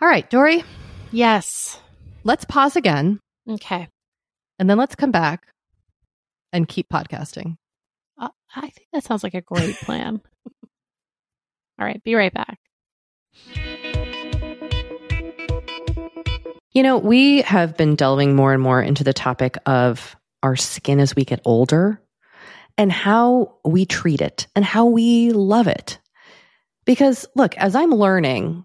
All 0.00 0.08
right, 0.08 0.28
Doree. 0.28 0.64
Yes. 1.10 1.78
Let's 2.24 2.44
pause 2.44 2.76
again. 2.76 3.20
Okay. 3.48 3.88
And 4.58 4.68
then 4.68 4.78
let's 4.78 4.94
come 4.94 5.10
back 5.10 5.46
and 6.52 6.68
keep 6.68 6.88
podcasting. 6.88 7.56
Uh, 8.18 8.28
I 8.54 8.68
think 8.68 8.88
that 8.92 9.04
sounds 9.04 9.22
like 9.22 9.34
a 9.34 9.40
great 9.40 9.76
plan. 9.76 10.20
All 11.78 11.86
right, 11.86 12.02
be 12.04 12.14
right 12.14 12.32
back. 12.32 12.58
You 16.72 16.82
know, 16.82 16.98
we 16.98 17.42
have 17.42 17.76
been 17.76 17.96
delving 17.96 18.34
more 18.34 18.52
and 18.52 18.62
more 18.62 18.80
into 18.80 19.04
the 19.04 19.12
topic 19.12 19.58
of 19.66 20.16
our 20.42 20.56
skin 20.56 21.00
as 21.00 21.14
we 21.14 21.24
get 21.24 21.40
older 21.44 22.00
and 22.78 22.90
how 22.90 23.56
we 23.64 23.84
treat 23.84 24.20
it 24.20 24.46
and 24.56 24.64
how 24.64 24.86
we 24.86 25.32
love 25.32 25.66
it. 25.66 25.98
Because 26.84 27.26
look, 27.34 27.56
as 27.56 27.74
I'm 27.74 27.90
learning 27.90 28.64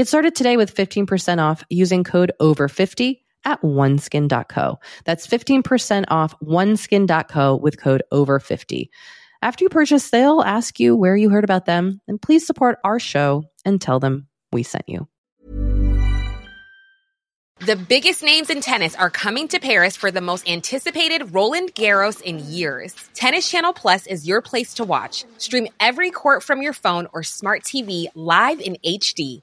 Get 0.00 0.08
started 0.08 0.34
today 0.34 0.56
with 0.56 0.74
15% 0.74 1.42
off 1.42 1.62
using 1.68 2.04
code 2.04 2.32
OVER50 2.40 3.20
at 3.44 3.60
oneskin.co. 3.60 4.78
That's 5.04 5.26
15% 5.26 6.04
off 6.08 6.34
oneskin.co 6.40 7.56
with 7.56 7.78
code 7.78 8.02
OVER50. 8.10 8.88
After 9.42 9.64
you 9.64 9.68
purchase, 9.68 10.08
they'll 10.08 10.40
ask 10.40 10.80
you 10.80 10.96
where 10.96 11.16
you 11.16 11.28
heard 11.28 11.44
about 11.44 11.66
them, 11.66 12.00
and 12.08 12.18
please 12.18 12.46
support 12.46 12.78
our 12.82 12.98
show 12.98 13.44
and 13.66 13.78
tell 13.78 14.00
them 14.00 14.26
we 14.54 14.62
sent 14.62 14.88
you. 14.88 15.06
The 17.66 17.76
biggest 17.76 18.22
names 18.22 18.48
in 18.48 18.62
tennis 18.62 18.94
are 18.94 19.10
coming 19.10 19.48
to 19.48 19.60
Paris 19.60 19.96
for 19.96 20.10
the 20.10 20.22
most 20.22 20.48
anticipated 20.48 21.34
Roland 21.34 21.74
Garros 21.74 22.22
in 22.22 22.38
years. 22.38 22.94
Tennis 23.12 23.50
Channel 23.50 23.74
Plus 23.74 24.06
is 24.06 24.26
your 24.26 24.40
place 24.40 24.72
to 24.74 24.84
watch. 24.84 25.26
Stream 25.36 25.68
every 25.78 26.10
court 26.10 26.42
from 26.42 26.62
your 26.62 26.72
phone 26.72 27.06
or 27.12 27.22
smart 27.22 27.64
TV 27.64 28.06
live 28.14 28.60
in 28.60 28.78
HD 28.82 29.42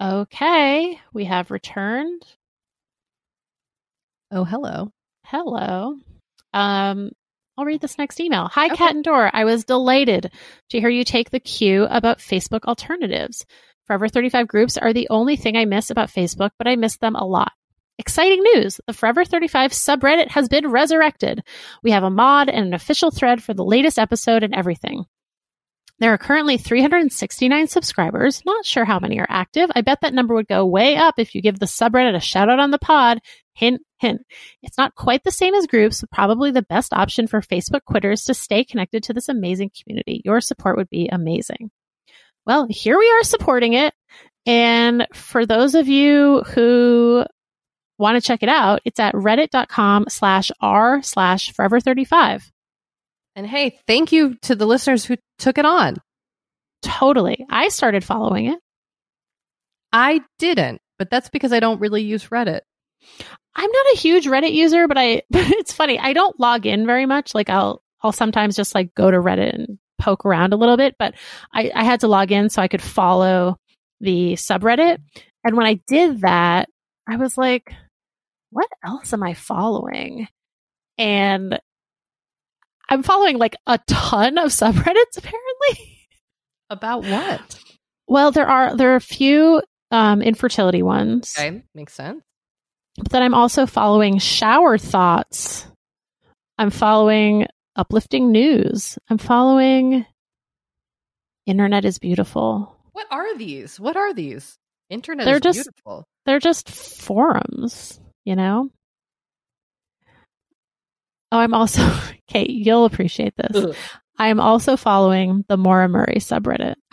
Okay, 0.00 0.98
we 1.12 1.24
have 1.26 1.50
returned. 1.50 2.22
Oh, 4.30 4.44
hello. 4.44 4.90
Hello. 5.26 5.96
Um, 6.54 7.10
I'll 7.58 7.66
read 7.66 7.82
this 7.82 7.98
next 7.98 8.18
email. 8.18 8.48
Hi, 8.48 8.66
okay. 8.66 8.76
Kat 8.76 8.94
and 8.94 9.04
Dora. 9.04 9.30
I 9.34 9.44
was 9.44 9.64
delighted 9.64 10.32
to 10.70 10.80
hear 10.80 10.88
you 10.88 11.04
take 11.04 11.28
the 11.28 11.40
cue 11.40 11.84
about 11.84 12.18
Facebook 12.18 12.64
alternatives. 12.64 13.44
Forever 13.86 14.08
35 14.08 14.48
groups 14.48 14.78
are 14.78 14.94
the 14.94 15.08
only 15.10 15.36
thing 15.36 15.56
I 15.56 15.66
miss 15.66 15.90
about 15.90 16.08
Facebook, 16.08 16.52
but 16.56 16.66
I 16.66 16.76
miss 16.76 16.96
them 16.96 17.14
a 17.14 17.26
lot. 17.26 17.52
Exciting 17.98 18.42
news! 18.54 18.80
The 18.86 18.94
Forever 18.94 19.26
35 19.26 19.72
subreddit 19.72 20.28
has 20.28 20.48
been 20.48 20.70
resurrected. 20.70 21.42
We 21.82 21.90
have 21.90 22.04
a 22.04 22.08
mod 22.08 22.48
and 22.48 22.68
an 22.68 22.72
official 22.72 23.10
thread 23.10 23.42
for 23.42 23.52
the 23.52 23.64
latest 23.64 23.98
episode 23.98 24.42
and 24.42 24.54
everything. 24.54 25.04
There 26.00 26.14
are 26.14 26.18
currently 26.18 26.56
369 26.56 27.66
subscribers. 27.66 28.42
Not 28.46 28.64
sure 28.64 28.86
how 28.86 28.98
many 28.98 29.20
are 29.20 29.26
active. 29.28 29.70
I 29.76 29.82
bet 29.82 30.00
that 30.00 30.14
number 30.14 30.34
would 30.34 30.48
go 30.48 30.64
way 30.64 30.96
up 30.96 31.18
if 31.18 31.34
you 31.34 31.42
give 31.42 31.58
the 31.58 31.66
subreddit 31.66 32.16
a 32.16 32.20
shout 32.20 32.48
out 32.48 32.58
on 32.58 32.70
the 32.70 32.78
pod. 32.78 33.18
Hint, 33.52 33.82
hint. 33.98 34.22
It's 34.62 34.78
not 34.78 34.94
quite 34.94 35.24
the 35.24 35.30
same 35.30 35.52
as 35.52 35.66
groups, 35.66 36.00
but 36.00 36.10
probably 36.10 36.52
the 36.52 36.62
best 36.62 36.94
option 36.94 37.26
for 37.26 37.42
Facebook 37.42 37.84
quitters 37.84 38.24
to 38.24 38.34
stay 38.34 38.64
connected 38.64 39.02
to 39.04 39.12
this 39.12 39.28
amazing 39.28 39.72
community. 39.78 40.22
Your 40.24 40.40
support 40.40 40.78
would 40.78 40.88
be 40.88 41.08
amazing. 41.12 41.70
Well, 42.46 42.66
here 42.70 42.98
we 42.98 43.10
are 43.10 43.22
supporting 43.22 43.74
it. 43.74 43.92
And 44.46 45.06
for 45.12 45.44
those 45.44 45.74
of 45.74 45.86
you 45.86 46.42
who 46.54 47.26
want 47.98 48.16
to 48.16 48.26
check 48.26 48.42
it 48.42 48.48
out, 48.48 48.80
it's 48.86 48.98
at 48.98 49.14
reddit.com 49.14 50.06
slash 50.08 50.50
r 50.62 51.02
slash 51.02 51.52
forever 51.52 51.78
35. 51.78 52.50
And 53.36 53.46
hey, 53.46 53.78
thank 53.86 54.12
you 54.12 54.34
to 54.42 54.54
the 54.54 54.66
listeners 54.66 55.04
who 55.04 55.16
took 55.38 55.58
it 55.58 55.64
on. 55.64 55.96
Totally. 56.82 57.44
I 57.48 57.68
started 57.68 58.04
following 58.04 58.46
it. 58.46 58.58
I 59.92 60.20
didn't, 60.38 60.80
but 60.98 61.10
that's 61.10 61.28
because 61.28 61.52
I 61.52 61.60
don't 61.60 61.80
really 61.80 62.02
use 62.02 62.28
Reddit. 62.28 62.60
I'm 63.54 63.70
not 63.70 63.86
a 63.94 63.98
huge 63.98 64.26
Reddit 64.26 64.52
user, 64.52 64.86
but 64.88 64.98
I 64.98 65.22
but 65.30 65.50
it's 65.50 65.72
funny. 65.72 65.98
I 65.98 66.12
don't 66.12 66.38
log 66.38 66.66
in 66.66 66.86
very 66.86 67.06
much. 67.06 67.34
Like 67.34 67.50
I'll 67.50 67.82
I'll 68.02 68.12
sometimes 68.12 68.56
just 68.56 68.74
like 68.74 68.94
go 68.94 69.10
to 69.10 69.18
Reddit 69.18 69.54
and 69.54 69.78
poke 69.98 70.24
around 70.24 70.52
a 70.52 70.56
little 70.56 70.76
bit, 70.76 70.96
but 70.98 71.14
I, 71.52 71.70
I 71.74 71.84
had 71.84 72.00
to 72.00 72.08
log 72.08 72.32
in 72.32 72.48
so 72.48 72.62
I 72.62 72.68
could 72.68 72.82
follow 72.82 73.56
the 74.00 74.32
subreddit. 74.32 74.98
And 75.44 75.56
when 75.56 75.66
I 75.66 75.80
did 75.86 76.22
that, 76.22 76.68
I 77.06 77.16
was 77.16 77.36
like, 77.36 77.72
what 78.50 78.68
else 78.84 79.12
am 79.12 79.22
I 79.22 79.34
following? 79.34 80.28
And 80.96 81.60
I'm 82.90 83.02
following 83.02 83.38
like 83.38 83.56
a 83.66 83.78
ton 83.86 84.36
of 84.38 84.50
subreddits 84.50 85.16
apparently. 85.16 85.98
About 86.68 87.04
what? 87.04 87.58
Well, 88.08 88.32
there 88.32 88.48
are 88.48 88.76
there 88.76 88.92
are 88.92 88.96
a 88.96 89.00
few 89.00 89.62
um, 89.90 90.20
infertility 90.22 90.82
ones. 90.82 91.34
Okay, 91.38 91.62
makes 91.74 91.94
sense. 91.94 92.22
But 92.96 93.10
then 93.10 93.22
I'm 93.22 93.34
also 93.34 93.66
following 93.66 94.18
shower 94.18 94.76
thoughts. 94.76 95.66
I'm 96.58 96.70
following 96.70 97.46
uplifting 97.76 98.30
news. 98.32 98.98
I'm 99.08 99.18
following 99.18 100.04
internet 101.46 101.84
is 101.84 101.98
beautiful. 101.98 102.76
What 102.92 103.06
are 103.10 103.36
these? 103.38 103.78
What 103.80 103.96
are 103.96 104.12
these? 104.12 104.56
Internet 104.90 105.24
They're 105.24 105.36
is 105.36 105.40
just- 105.42 105.58
beautiful. 105.58 106.04
They're 106.26 106.38
just 106.40 106.68
forums, 106.68 107.98
you 108.24 108.36
know? 108.36 108.70
Oh, 111.32 111.38
I'm 111.38 111.54
also 111.54 111.82
Kate, 112.28 112.50
you'll 112.50 112.84
appreciate 112.84 113.34
this. 113.36 113.76
I 114.18 114.28
am 114.28 114.40
also 114.40 114.76
following 114.76 115.44
the 115.48 115.56
Maura 115.56 115.88
Murray 115.88 116.16
subreddit. 116.18 116.74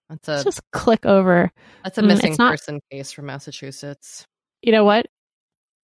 That's 0.09 0.27
a 0.27 0.43
Just 0.43 0.61
click 0.71 1.05
over. 1.05 1.51
that's 1.83 1.97
a 1.97 2.01
mm, 2.01 2.07
missing 2.07 2.35
not- 2.39 2.51
person 2.51 2.79
case 2.91 3.11
from 3.11 3.25
Massachusetts. 3.27 4.25
You 4.61 4.71
know 4.71 4.83
what? 4.83 5.05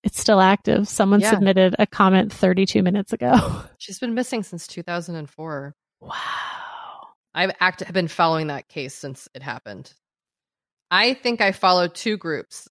It's 0.03 0.19
still 0.19 0.39
active. 0.41 0.87
Someone 0.87 1.19
Yeah. 1.19 1.31
submitted 1.31 1.75
a 1.79 1.87
comment 1.87 2.31
32 2.31 2.83
minutes 2.83 3.11
ago. 3.13 3.63
She's 3.79 3.99
been 3.99 4.13
missing 4.13 4.43
since 4.43 4.67
2004. 4.67 5.73
Wow. 6.01 6.13
I've 7.33 7.51
act 7.59 7.81
have 7.81 7.93
been 7.93 8.07
following 8.07 8.47
that 8.47 8.67
case 8.67 8.93
since 8.93 9.27
it 9.33 9.41
happened. 9.41 9.91
I 10.91 11.15
think 11.15 11.41
I 11.41 11.51
follow 11.51 11.87
two 11.87 12.17
groups. 12.17 12.67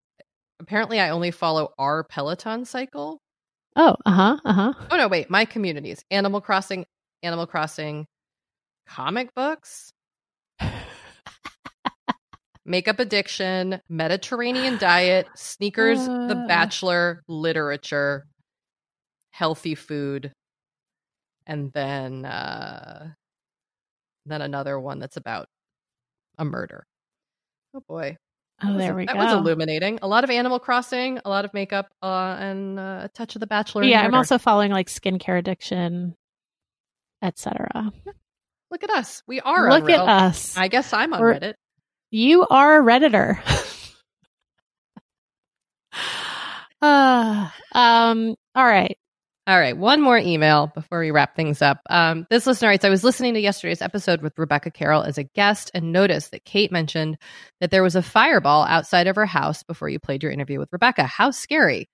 Apparently, 0.64 0.98
I 0.98 1.10
only 1.10 1.30
follow 1.30 1.74
our 1.78 2.04
Peloton 2.04 2.64
cycle. 2.64 3.20
Oh, 3.76 3.96
uh 4.06 4.10
huh, 4.10 4.38
uh 4.46 4.52
huh. 4.54 4.72
Oh 4.90 4.96
no, 4.96 5.08
wait, 5.08 5.28
my 5.28 5.44
communities: 5.44 6.02
Animal 6.10 6.40
Crossing, 6.40 6.86
Animal 7.22 7.46
Crossing, 7.46 8.06
comic 8.86 9.34
books, 9.34 9.92
makeup 12.64 12.98
addiction, 12.98 13.78
Mediterranean 13.90 14.78
diet, 14.78 15.28
sneakers, 15.34 16.02
The 16.06 16.42
Uh. 16.42 16.46
Bachelor, 16.48 17.22
literature, 17.28 18.24
healthy 19.32 19.74
food, 19.74 20.32
and 21.46 21.70
then 21.74 22.24
uh 22.24 23.10
then 24.24 24.40
another 24.40 24.80
one 24.80 24.98
that's 24.98 25.18
about 25.18 25.46
a 26.38 26.44
murder. 26.46 26.86
Oh 27.74 27.82
boy. 27.86 28.16
Oh, 28.66 28.78
there 28.78 28.94
we 28.94 29.06
that 29.06 29.14
go. 29.14 29.18
That 29.20 29.24
was 29.26 29.34
illuminating. 29.34 29.98
A 30.02 30.08
lot 30.08 30.24
of 30.24 30.30
Animal 30.30 30.58
Crossing, 30.58 31.20
a 31.24 31.28
lot 31.28 31.44
of 31.44 31.52
makeup, 31.54 31.90
uh, 32.02 32.36
and 32.38 32.78
uh, 32.78 33.02
a 33.04 33.08
touch 33.08 33.34
of 33.36 33.40
The 33.40 33.46
Bachelor. 33.46 33.84
yeah, 33.84 34.02
I'm 34.02 34.14
also 34.14 34.38
following 34.38 34.70
like 34.72 34.88
skincare 34.88 35.38
addiction, 35.38 36.14
etc. 37.22 37.92
Look 38.70 38.82
at 38.84 38.90
us. 38.90 39.22
We 39.26 39.40
are. 39.40 39.70
Look 39.70 39.90
at 39.90 40.00
us. 40.00 40.56
I 40.56 40.68
guess 40.68 40.92
I'm 40.92 41.12
on 41.14 41.20
We're- 41.20 41.38
Reddit. 41.38 41.54
You 42.10 42.46
are 42.46 42.80
a 42.80 42.84
redditor. 42.84 43.38
uh, 46.82 47.48
um. 47.72 48.34
All 48.54 48.64
right. 48.64 48.96
All 49.46 49.58
right, 49.58 49.76
one 49.76 50.00
more 50.00 50.16
email 50.16 50.68
before 50.68 51.00
we 51.00 51.10
wrap 51.10 51.36
things 51.36 51.60
up. 51.60 51.82
Um, 51.90 52.26
this 52.30 52.46
listener 52.46 52.68
writes 52.68 52.86
I 52.86 52.88
was 52.88 53.04
listening 53.04 53.34
to 53.34 53.40
yesterday's 53.40 53.82
episode 53.82 54.22
with 54.22 54.38
Rebecca 54.38 54.70
Carroll 54.70 55.02
as 55.02 55.18
a 55.18 55.24
guest 55.24 55.70
and 55.74 55.92
noticed 55.92 56.30
that 56.30 56.46
Kate 56.46 56.72
mentioned 56.72 57.18
that 57.60 57.70
there 57.70 57.82
was 57.82 57.94
a 57.94 58.00
fireball 58.00 58.64
outside 58.64 59.06
of 59.06 59.16
her 59.16 59.26
house 59.26 59.62
before 59.62 59.90
you 59.90 59.98
played 59.98 60.22
your 60.22 60.32
interview 60.32 60.58
with 60.58 60.72
Rebecca. 60.72 61.04
How 61.04 61.30
scary. 61.30 61.90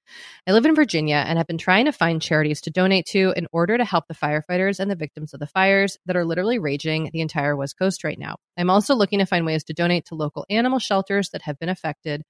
I 0.46 0.52
live 0.52 0.64
in 0.64 0.76
Virginia 0.76 1.24
and 1.26 1.38
have 1.38 1.48
been 1.48 1.58
trying 1.58 1.86
to 1.86 1.92
find 1.92 2.22
charities 2.22 2.60
to 2.62 2.70
donate 2.70 3.06
to 3.06 3.32
in 3.36 3.48
order 3.50 3.76
to 3.76 3.84
help 3.84 4.04
the 4.06 4.14
firefighters 4.14 4.78
and 4.78 4.88
the 4.88 4.94
victims 4.94 5.34
of 5.34 5.40
the 5.40 5.48
fires 5.48 5.98
that 6.06 6.16
are 6.16 6.24
literally 6.24 6.60
raging 6.60 7.10
the 7.12 7.20
entire 7.20 7.56
West 7.56 7.76
Coast 7.76 8.04
right 8.04 8.18
now. 8.18 8.36
I'm 8.56 8.70
also 8.70 8.94
looking 8.94 9.18
to 9.18 9.26
find 9.26 9.44
ways 9.44 9.64
to 9.64 9.74
donate 9.74 10.04
to 10.06 10.14
local 10.14 10.46
animal 10.48 10.78
shelters 10.78 11.30
that 11.30 11.42
have 11.42 11.58
been 11.58 11.68
affected 11.68 12.22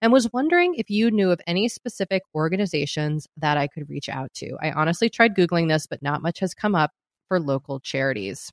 and 0.00 0.12
was 0.12 0.32
wondering 0.32 0.74
if 0.76 0.90
you 0.90 1.10
knew 1.10 1.30
of 1.30 1.40
any 1.46 1.68
specific 1.68 2.22
organizations 2.34 3.26
that 3.36 3.56
I 3.56 3.68
could 3.68 3.88
reach 3.88 4.08
out 4.08 4.32
to. 4.34 4.56
I 4.62 4.72
honestly 4.72 5.08
tried 5.08 5.34
Googling 5.34 5.68
this, 5.68 5.86
but 5.86 6.02
not 6.02 6.22
much 6.22 6.40
has 6.40 6.54
come 6.54 6.74
up 6.74 6.90
for 7.28 7.40
local 7.40 7.80
charities. 7.80 8.50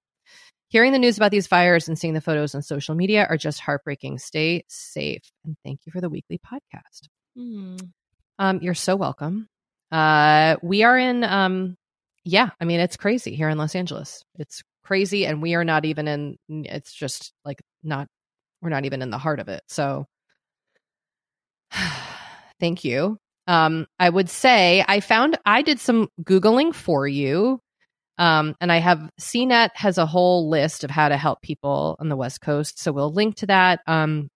Hearing 0.70 0.94
the 0.94 1.00
news 1.00 1.18
about 1.18 1.32
these 1.32 1.48
fires 1.48 1.90
and 1.90 2.00
seeing 2.00 2.14
the 2.14 2.22
photos 2.22 2.56
on 2.56 2.62
social 2.62 2.96
media 2.96 3.28
are 3.30 3.36
just 3.38 3.60
heartbreaking. 3.60 4.20
Stay 4.20 4.64
safe. 4.70 5.24
And 5.44 5.58
thank 5.66 5.82
you 5.86 5.92
for 5.92 6.00
the 6.00 6.10
weekly 6.10 6.40
podcast. 6.40 7.10
Um, 8.40 8.60
you're 8.62 8.74
so 8.74 8.96
welcome. 8.96 9.48
Uh, 9.92 10.56
we 10.62 10.84
are 10.84 10.98
in, 10.98 11.26
um, 11.26 11.76
yeah, 12.24 12.52
I 12.62 12.66
mean, 12.66 12.80
it's 12.80 12.96
crazy 12.96 13.36
here 13.36 13.50
in 13.50 13.58
Los 13.58 13.76
Angeles. 13.76 14.24
It's 14.40 14.64
crazy. 14.86 15.26
And 15.26 15.42
we 15.42 15.56
are 15.56 15.66
not 15.66 15.84
even 15.84 16.08
in, 16.08 16.38
it's 16.48 16.94
just 16.94 17.34
like 17.44 17.60
not, 17.84 18.08
we're 18.62 18.70
not 18.70 18.86
even 18.86 19.02
in 19.02 19.10
the 19.10 19.18
heart 19.18 19.42
of 19.42 19.50
it. 19.50 19.64
So, 19.68 20.06
Thank 22.60 22.84
you. 22.84 23.18
Um, 23.48 23.88
I 24.00 24.10
would 24.10 24.30
say 24.30 24.84
I 24.88 25.00
found 25.00 25.38
I 25.46 25.62
did 25.62 25.80
some 25.80 26.10
googling 26.24 26.74
for 26.74 27.08
you, 27.08 27.60
um, 28.18 28.56
and 28.62 28.72
I 28.72 28.78
have 28.78 29.10
CNET 29.20 29.70
has 29.76 29.98
a 29.98 30.06
whole 30.06 30.50
list 30.50 30.84
of 30.84 30.92
how 30.92 31.10
to 31.10 31.18
help 31.18 31.42
people 31.42 31.96
on 32.00 32.08
the 32.10 32.16
West 32.16 32.42
Coast, 32.42 32.80
so 32.80 32.92
we'll 32.92 33.12
link 33.12 33.38
to 33.38 33.48
that. 33.48 33.82
Um, 33.88 34.30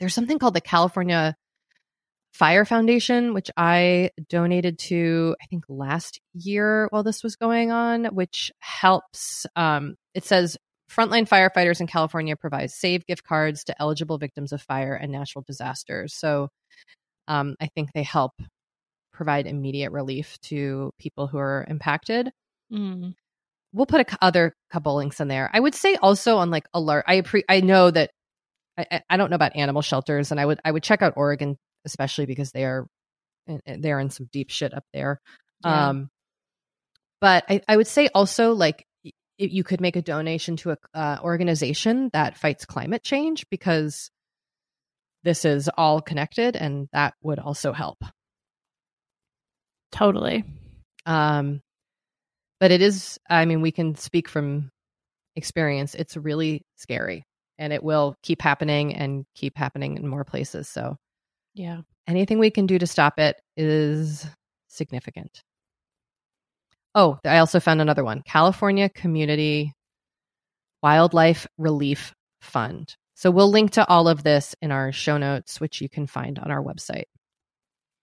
there's 0.00 0.14
something 0.14 0.38
called 0.38 0.54
the 0.54 0.60
California 0.60 1.36
Fire 2.32 2.64
Foundation, 2.64 3.32
which 3.32 3.50
I 3.56 4.10
donated 4.28 4.78
to 4.80 5.36
I 5.40 5.46
think 5.46 5.64
last 5.68 6.20
year 6.34 6.88
while 6.90 7.04
this 7.04 7.22
was 7.22 7.36
going 7.36 7.70
on, 7.70 8.06
which 8.06 8.50
helps. 8.58 9.46
Um, 9.54 9.94
it 10.14 10.24
says 10.24 10.56
frontline 10.94 11.28
firefighters 11.28 11.80
in 11.80 11.86
California 11.86 12.36
provide 12.36 12.70
save 12.70 13.06
gift 13.06 13.24
cards 13.24 13.64
to 13.64 13.80
eligible 13.80 14.18
victims 14.18 14.52
of 14.52 14.62
fire 14.62 14.94
and 14.94 15.10
natural 15.10 15.44
disasters. 15.46 16.14
So 16.14 16.48
um, 17.28 17.56
I 17.60 17.66
think 17.74 17.90
they 17.92 18.02
help 18.02 18.32
provide 19.12 19.46
immediate 19.46 19.92
relief 19.92 20.38
to 20.42 20.90
people 20.98 21.26
who 21.26 21.38
are 21.38 21.64
impacted. 21.68 22.30
Mm. 22.72 23.14
We'll 23.72 23.86
put 23.86 24.00
a 24.12 24.18
other 24.22 24.54
couple 24.70 24.94
links 24.96 25.20
in 25.20 25.28
there. 25.28 25.50
I 25.52 25.60
would 25.60 25.74
say 25.74 25.96
also 25.96 26.36
on 26.36 26.50
like 26.50 26.66
alert. 26.74 27.04
I 27.08 27.20
pre- 27.22 27.44
I 27.48 27.60
know 27.60 27.90
that 27.90 28.10
I, 28.78 28.86
I- 28.90 29.02
I 29.10 29.16
don't 29.16 29.30
know 29.30 29.36
about 29.36 29.56
animal 29.56 29.82
shelters, 29.82 30.30
and 30.30 30.40
I 30.40 30.46
would 30.46 30.60
I 30.64 30.70
would 30.70 30.82
check 30.82 31.02
out 31.02 31.14
Oregon 31.16 31.56
especially 31.84 32.26
because 32.26 32.50
they 32.52 32.64
are 32.64 32.86
they're 33.66 34.00
in 34.00 34.10
some 34.10 34.28
deep 34.32 34.50
shit 34.50 34.72
up 34.72 34.84
there. 34.92 35.20
Yeah. 35.64 35.88
Um, 35.90 36.08
but 37.20 37.44
I, 37.48 37.60
I 37.68 37.76
would 37.76 37.86
say 37.86 38.08
also 38.14 38.52
like 38.52 38.84
y- 39.38 39.48
you 39.50 39.64
could 39.64 39.80
make 39.80 39.96
a 39.96 40.02
donation 40.02 40.56
to 40.56 40.72
a 40.72 40.76
uh, 40.94 41.18
organization 41.22 42.10
that 42.12 42.36
fights 42.36 42.64
climate 42.64 43.02
change 43.02 43.46
because 43.50 44.10
this 45.22 45.44
is 45.44 45.70
all 45.76 46.00
connected 46.00 46.54
and 46.56 46.88
that 46.92 47.14
would 47.22 47.38
also 47.38 47.72
help 47.72 48.02
Totally. 49.92 50.44
um 51.06 51.60
but 52.60 52.70
it 52.70 52.80
is 52.82 53.18
i 53.28 53.44
mean 53.44 53.60
we 53.60 53.70
can 53.72 53.94
speak 53.94 54.28
from 54.28 54.70
experience 55.36 55.94
it's 55.94 56.16
really 56.16 56.62
scary 56.76 57.24
and 57.58 57.72
it 57.72 57.82
will 57.82 58.16
keep 58.22 58.40
happening 58.42 58.94
and 58.94 59.24
keep 59.34 59.56
happening 59.56 59.96
in 59.96 60.06
more 60.08 60.24
places 60.24 60.68
so 60.68 60.96
Yeah. 61.54 61.82
anything 62.06 62.38
we 62.38 62.50
can 62.50 62.66
do 62.66 62.78
to 62.78 62.86
stop 62.86 63.18
it 63.18 63.40
is 63.56 64.26
significant 64.68 65.42
Oh, 66.94 67.18
I 67.24 67.38
also 67.38 67.60
found 67.60 67.80
another 67.80 68.04
one 68.04 68.22
California 68.22 68.88
Community 68.88 69.72
Wildfire 70.82 71.34
Relief 71.58 72.14
Fund. 72.40 72.94
So 73.14 73.30
we'll 73.30 73.50
link 73.50 73.72
to 73.72 73.88
all 73.88 74.08
of 74.08 74.22
this 74.22 74.54
in 74.60 74.70
our 74.70 74.92
show 74.92 75.16
notes, 75.16 75.60
which 75.60 75.80
you 75.80 75.88
can 75.88 76.06
find 76.06 76.38
on 76.38 76.50
our 76.50 76.62
website. 76.62 77.04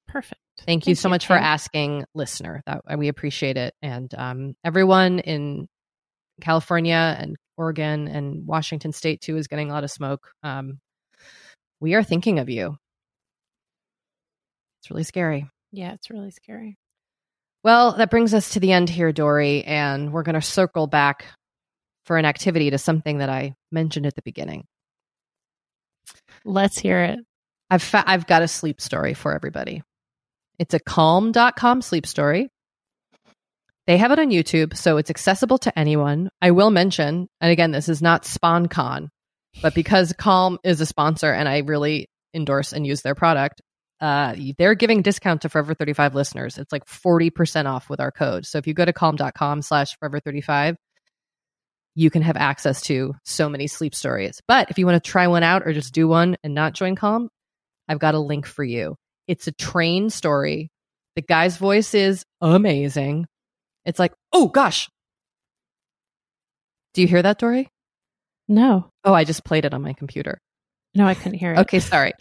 Perfect. 0.07 0.41
Thank 0.65 0.87
you 0.87 0.95
so 0.95 1.07
you, 1.07 1.11
much 1.11 1.27
for 1.27 1.37
asking, 1.37 2.05
listener. 2.13 2.61
That 2.65 2.81
we 2.97 3.07
appreciate 3.07 3.57
it, 3.57 3.73
and 3.81 4.13
um, 4.15 4.55
everyone 4.63 5.19
in 5.19 5.67
California 6.41 7.15
and 7.17 7.37
Oregon 7.57 8.07
and 8.07 8.45
Washington 8.45 8.91
State 8.91 9.21
too 9.21 9.37
is 9.37 9.47
getting 9.47 9.69
a 9.69 9.73
lot 9.73 9.83
of 9.83 9.91
smoke. 9.91 10.29
Um, 10.43 10.79
we 11.79 11.93
are 11.93 12.03
thinking 12.03 12.39
of 12.39 12.49
you. 12.49 12.77
It's 14.81 14.91
really 14.91 15.03
scary. 15.03 15.49
Yeah, 15.71 15.93
it's 15.93 16.09
really 16.09 16.31
scary. 16.31 16.77
Well, 17.63 17.93
that 17.93 18.09
brings 18.09 18.33
us 18.33 18.51
to 18.51 18.59
the 18.59 18.71
end 18.71 18.89
here, 18.89 19.11
Doree, 19.11 19.63
and 19.63 20.11
we're 20.11 20.23
going 20.23 20.35
to 20.35 20.41
circle 20.41 20.87
back 20.87 21.25
for 22.05 22.17
an 22.17 22.25
activity 22.25 22.71
to 22.71 22.77
something 22.77 23.19
that 23.19 23.29
I 23.29 23.53
mentioned 23.71 24.07
at 24.07 24.15
the 24.15 24.23
beginning. 24.23 24.65
Let's 26.43 26.79
hear 26.79 27.03
it. 27.03 27.19
I've 27.69 27.83
fa- 27.83 28.03
I've 28.05 28.25
got 28.25 28.41
a 28.41 28.47
sleep 28.47 28.81
story 28.81 29.13
for 29.13 29.33
everybody. 29.33 29.83
It's 30.57 30.73
a 30.73 30.79
calm.com 30.79 31.81
sleep 31.81 32.05
story. 32.07 32.49
They 33.87 33.97
have 33.97 34.11
it 34.11 34.19
on 34.19 34.29
YouTube, 34.29 34.75
so 34.75 34.97
it's 34.97 35.09
accessible 35.09 35.57
to 35.59 35.77
anyone. 35.77 36.29
I 36.41 36.51
will 36.51 36.71
mention, 36.71 37.27
and 37.39 37.51
again, 37.51 37.71
this 37.71 37.89
is 37.89 38.01
not 38.01 38.23
SponCon, 38.23 39.09
but 39.61 39.73
because 39.73 40.13
Calm 40.17 40.59
is 40.63 40.81
a 40.81 40.85
sponsor 40.85 41.31
and 41.31 41.49
I 41.49 41.59
really 41.59 42.07
endorse 42.33 42.73
and 42.73 42.85
use 42.85 43.01
their 43.01 43.15
product, 43.15 43.61
uh, 44.01 44.35
they're 44.57 44.75
giving 44.75 45.01
discount 45.03 45.43
to 45.43 45.49
Forever 45.49 45.73
35 45.75 46.15
listeners. 46.15 46.57
It's 46.57 46.71
like 46.71 46.85
40% 46.85 47.67
off 47.67 47.89
with 47.89 47.99
our 47.99 48.11
code. 48.11 48.45
So 48.45 48.57
if 48.57 48.65
you 48.67 48.73
go 48.73 48.83
to 48.83 48.91
calm.com 48.93 49.61
slash 49.61 49.95
forever 49.99 50.19
35, 50.19 50.75
you 51.93 52.09
can 52.09 52.21
have 52.23 52.35
access 52.37 52.81
to 52.83 53.13
so 53.25 53.47
many 53.49 53.67
sleep 53.67 53.93
stories. 53.93 54.41
But 54.47 54.71
if 54.71 54.77
you 54.79 54.85
want 54.85 55.01
to 55.03 55.09
try 55.09 55.27
one 55.27 55.43
out 55.43 55.63
or 55.67 55.73
just 55.73 55.93
do 55.93 56.07
one 56.07 56.35
and 56.43 56.53
not 56.55 56.73
join 56.73 56.95
Calm, 56.95 57.29
I've 57.87 57.99
got 57.99 58.15
a 58.15 58.19
link 58.19 58.45
for 58.45 58.63
you. 58.63 58.95
It's 59.27 59.47
a 59.47 59.51
train 59.51 60.09
story. 60.09 60.71
The 61.15 61.21
guy's 61.21 61.57
voice 61.57 61.93
is 61.93 62.23
amazing. 62.39 63.27
It's 63.85 63.99
like, 63.99 64.13
oh 64.33 64.47
gosh. 64.47 64.89
Do 66.93 67.01
you 67.01 67.07
hear 67.07 67.21
that, 67.21 67.37
Doree? 67.39 67.67
No, 68.47 68.89
Oh, 69.03 69.13
I 69.13 69.23
just 69.23 69.45
played 69.45 69.65
it 69.65 69.73
on 69.73 69.81
my 69.81 69.93
computer. 69.93 70.39
no, 70.95 71.05
I 71.05 71.13
couldn't 71.13 71.37
hear 71.39 71.53
it. 71.53 71.59
Okay, 71.59 71.79
sorry. 71.79 72.13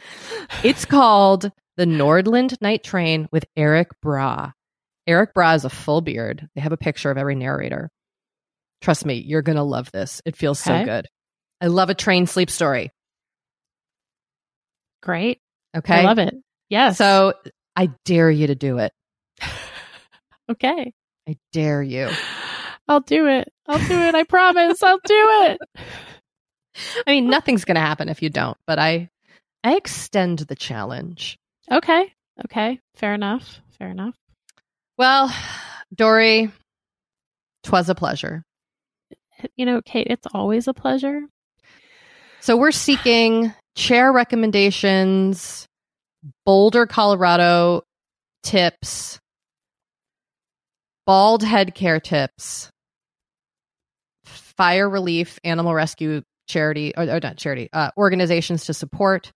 It's 0.62 0.84
called 0.84 1.50
The 1.80 1.86
Nordland 1.86 2.60
Night 2.60 2.84
Train 2.84 3.26
with 3.32 3.46
Erik 3.56 3.88
Braa. 4.04 4.52
Erik 5.06 5.32
Braa 5.32 5.54
is 5.54 5.64
a 5.64 5.70
full 5.70 6.02
beard. 6.02 6.46
They 6.54 6.60
have 6.60 6.72
a 6.72 6.76
picture 6.76 7.10
of 7.10 7.16
every 7.16 7.34
narrator. 7.34 7.88
Trust 8.82 9.06
me, 9.06 9.14
you're 9.14 9.40
going 9.40 9.56
to 9.56 9.62
love 9.62 9.90
this. 9.90 10.20
It 10.26 10.36
feels 10.36 10.58
so 10.58 10.84
good. 10.84 11.06
I 11.58 11.68
love 11.68 11.88
a 11.88 11.94
train 11.94 12.26
sleep 12.26 12.50
story. 12.50 12.90
Great. 15.02 15.40
Okay. 15.74 16.02
I 16.02 16.02
love 16.02 16.18
it. 16.18 16.34
Yes. 16.68 16.98
So 16.98 17.32
I 17.74 17.88
dare 18.04 18.30
you 18.30 18.48
to 18.48 18.54
do 18.54 18.76
it. 18.76 18.92
okay. 20.50 20.92
I 21.26 21.38
dare 21.54 21.82
you. 21.82 22.10
I'll 22.88 23.00
do 23.00 23.26
it. 23.26 23.50
I'll 23.66 23.88
do 23.88 23.98
it. 23.98 24.14
I 24.14 24.24
promise. 24.24 24.82
I'll 24.82 25.00
do 25.02 25.28
it. 25.48 25.58
I 27.06 27.10
mean, 27.12 27.30
nothing's 27.30 27.64
going 27.64 27.76
to 27.76 27.80
happen 27.80 28.10
if 28.10 28.20
you 28.20 28.28
don't, 28.28 28.58
but 28.66 28.78
I 28.78 29.08
I 29.64 29.76
extend 29.76 30.40
the 30.40 30.54
challenge. 30.54 31.38
Okay. 31.70 32.12
Okay. 32.44 32.80
Fair 32.94 33.14
enough. 33.14 33.60
Fair 33.78 33.90
enough. 33.90 34.16
Well, 34.98 35.32
Doree, 35.94 36.50
twas 37.62 37.88
a 37.88 37.94
pleasure. 37.94 38.44
You 39.56 39.64
know, 39.64 39.80
Kate, 39.82 40.08
it's 40.10 40.26
always 40.34 40.68
a 40.68 40.74
pleasure. 40.74 41.22
So 42.40 42.56
we're 42.56 42.72
seeking 42.72 43.54
chair 43.76 44.12
recommendations, 44.12 45.66
Boulder, 46.44 46.86
Colorado 46.86 47.82
tips, 48.42 49.18
bald 51.06 51.42
head 51.42 51.74
care 51.74 52.00
tips, 52.00 52.70
fire 54.24 54.88
relief, 54.88 55.38
animal 55.44 55.74
rescue 55.74 56.22
charity, 56.48 56.92
or, 56.96 57.04
or 57.04 57.20
not 57.20 57.36
charity, 57.36 57.68
uh, 57.72 57.90
organizations 57.96 58.66
to 58.66 58.74
support. 58.74 59.30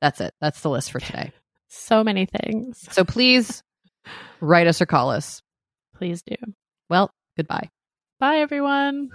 That's 0.00 0.20
it. 0.20 0.34
That's 0.40 0.60
the 0.60 0.70
list 0.70 0.92
for 0.92 1.00
today. 1.00 1.32
So 1.68 2.02
many 2.02 2.26
things. 2.26 2.86
So 2.90 3.04
please 3.04 3.62
write 4.40 4.66
us 4.66 4.80
or 4.80 4.86
call 4.86 5.10
us. 5.10 5.42
Please 5.96 6.22
do. 6.22 6.36
Well, 6.88 7.12
goodbye. 7.36 7.70
Bye, 8.18 8.38
everyone. 8.38 9.10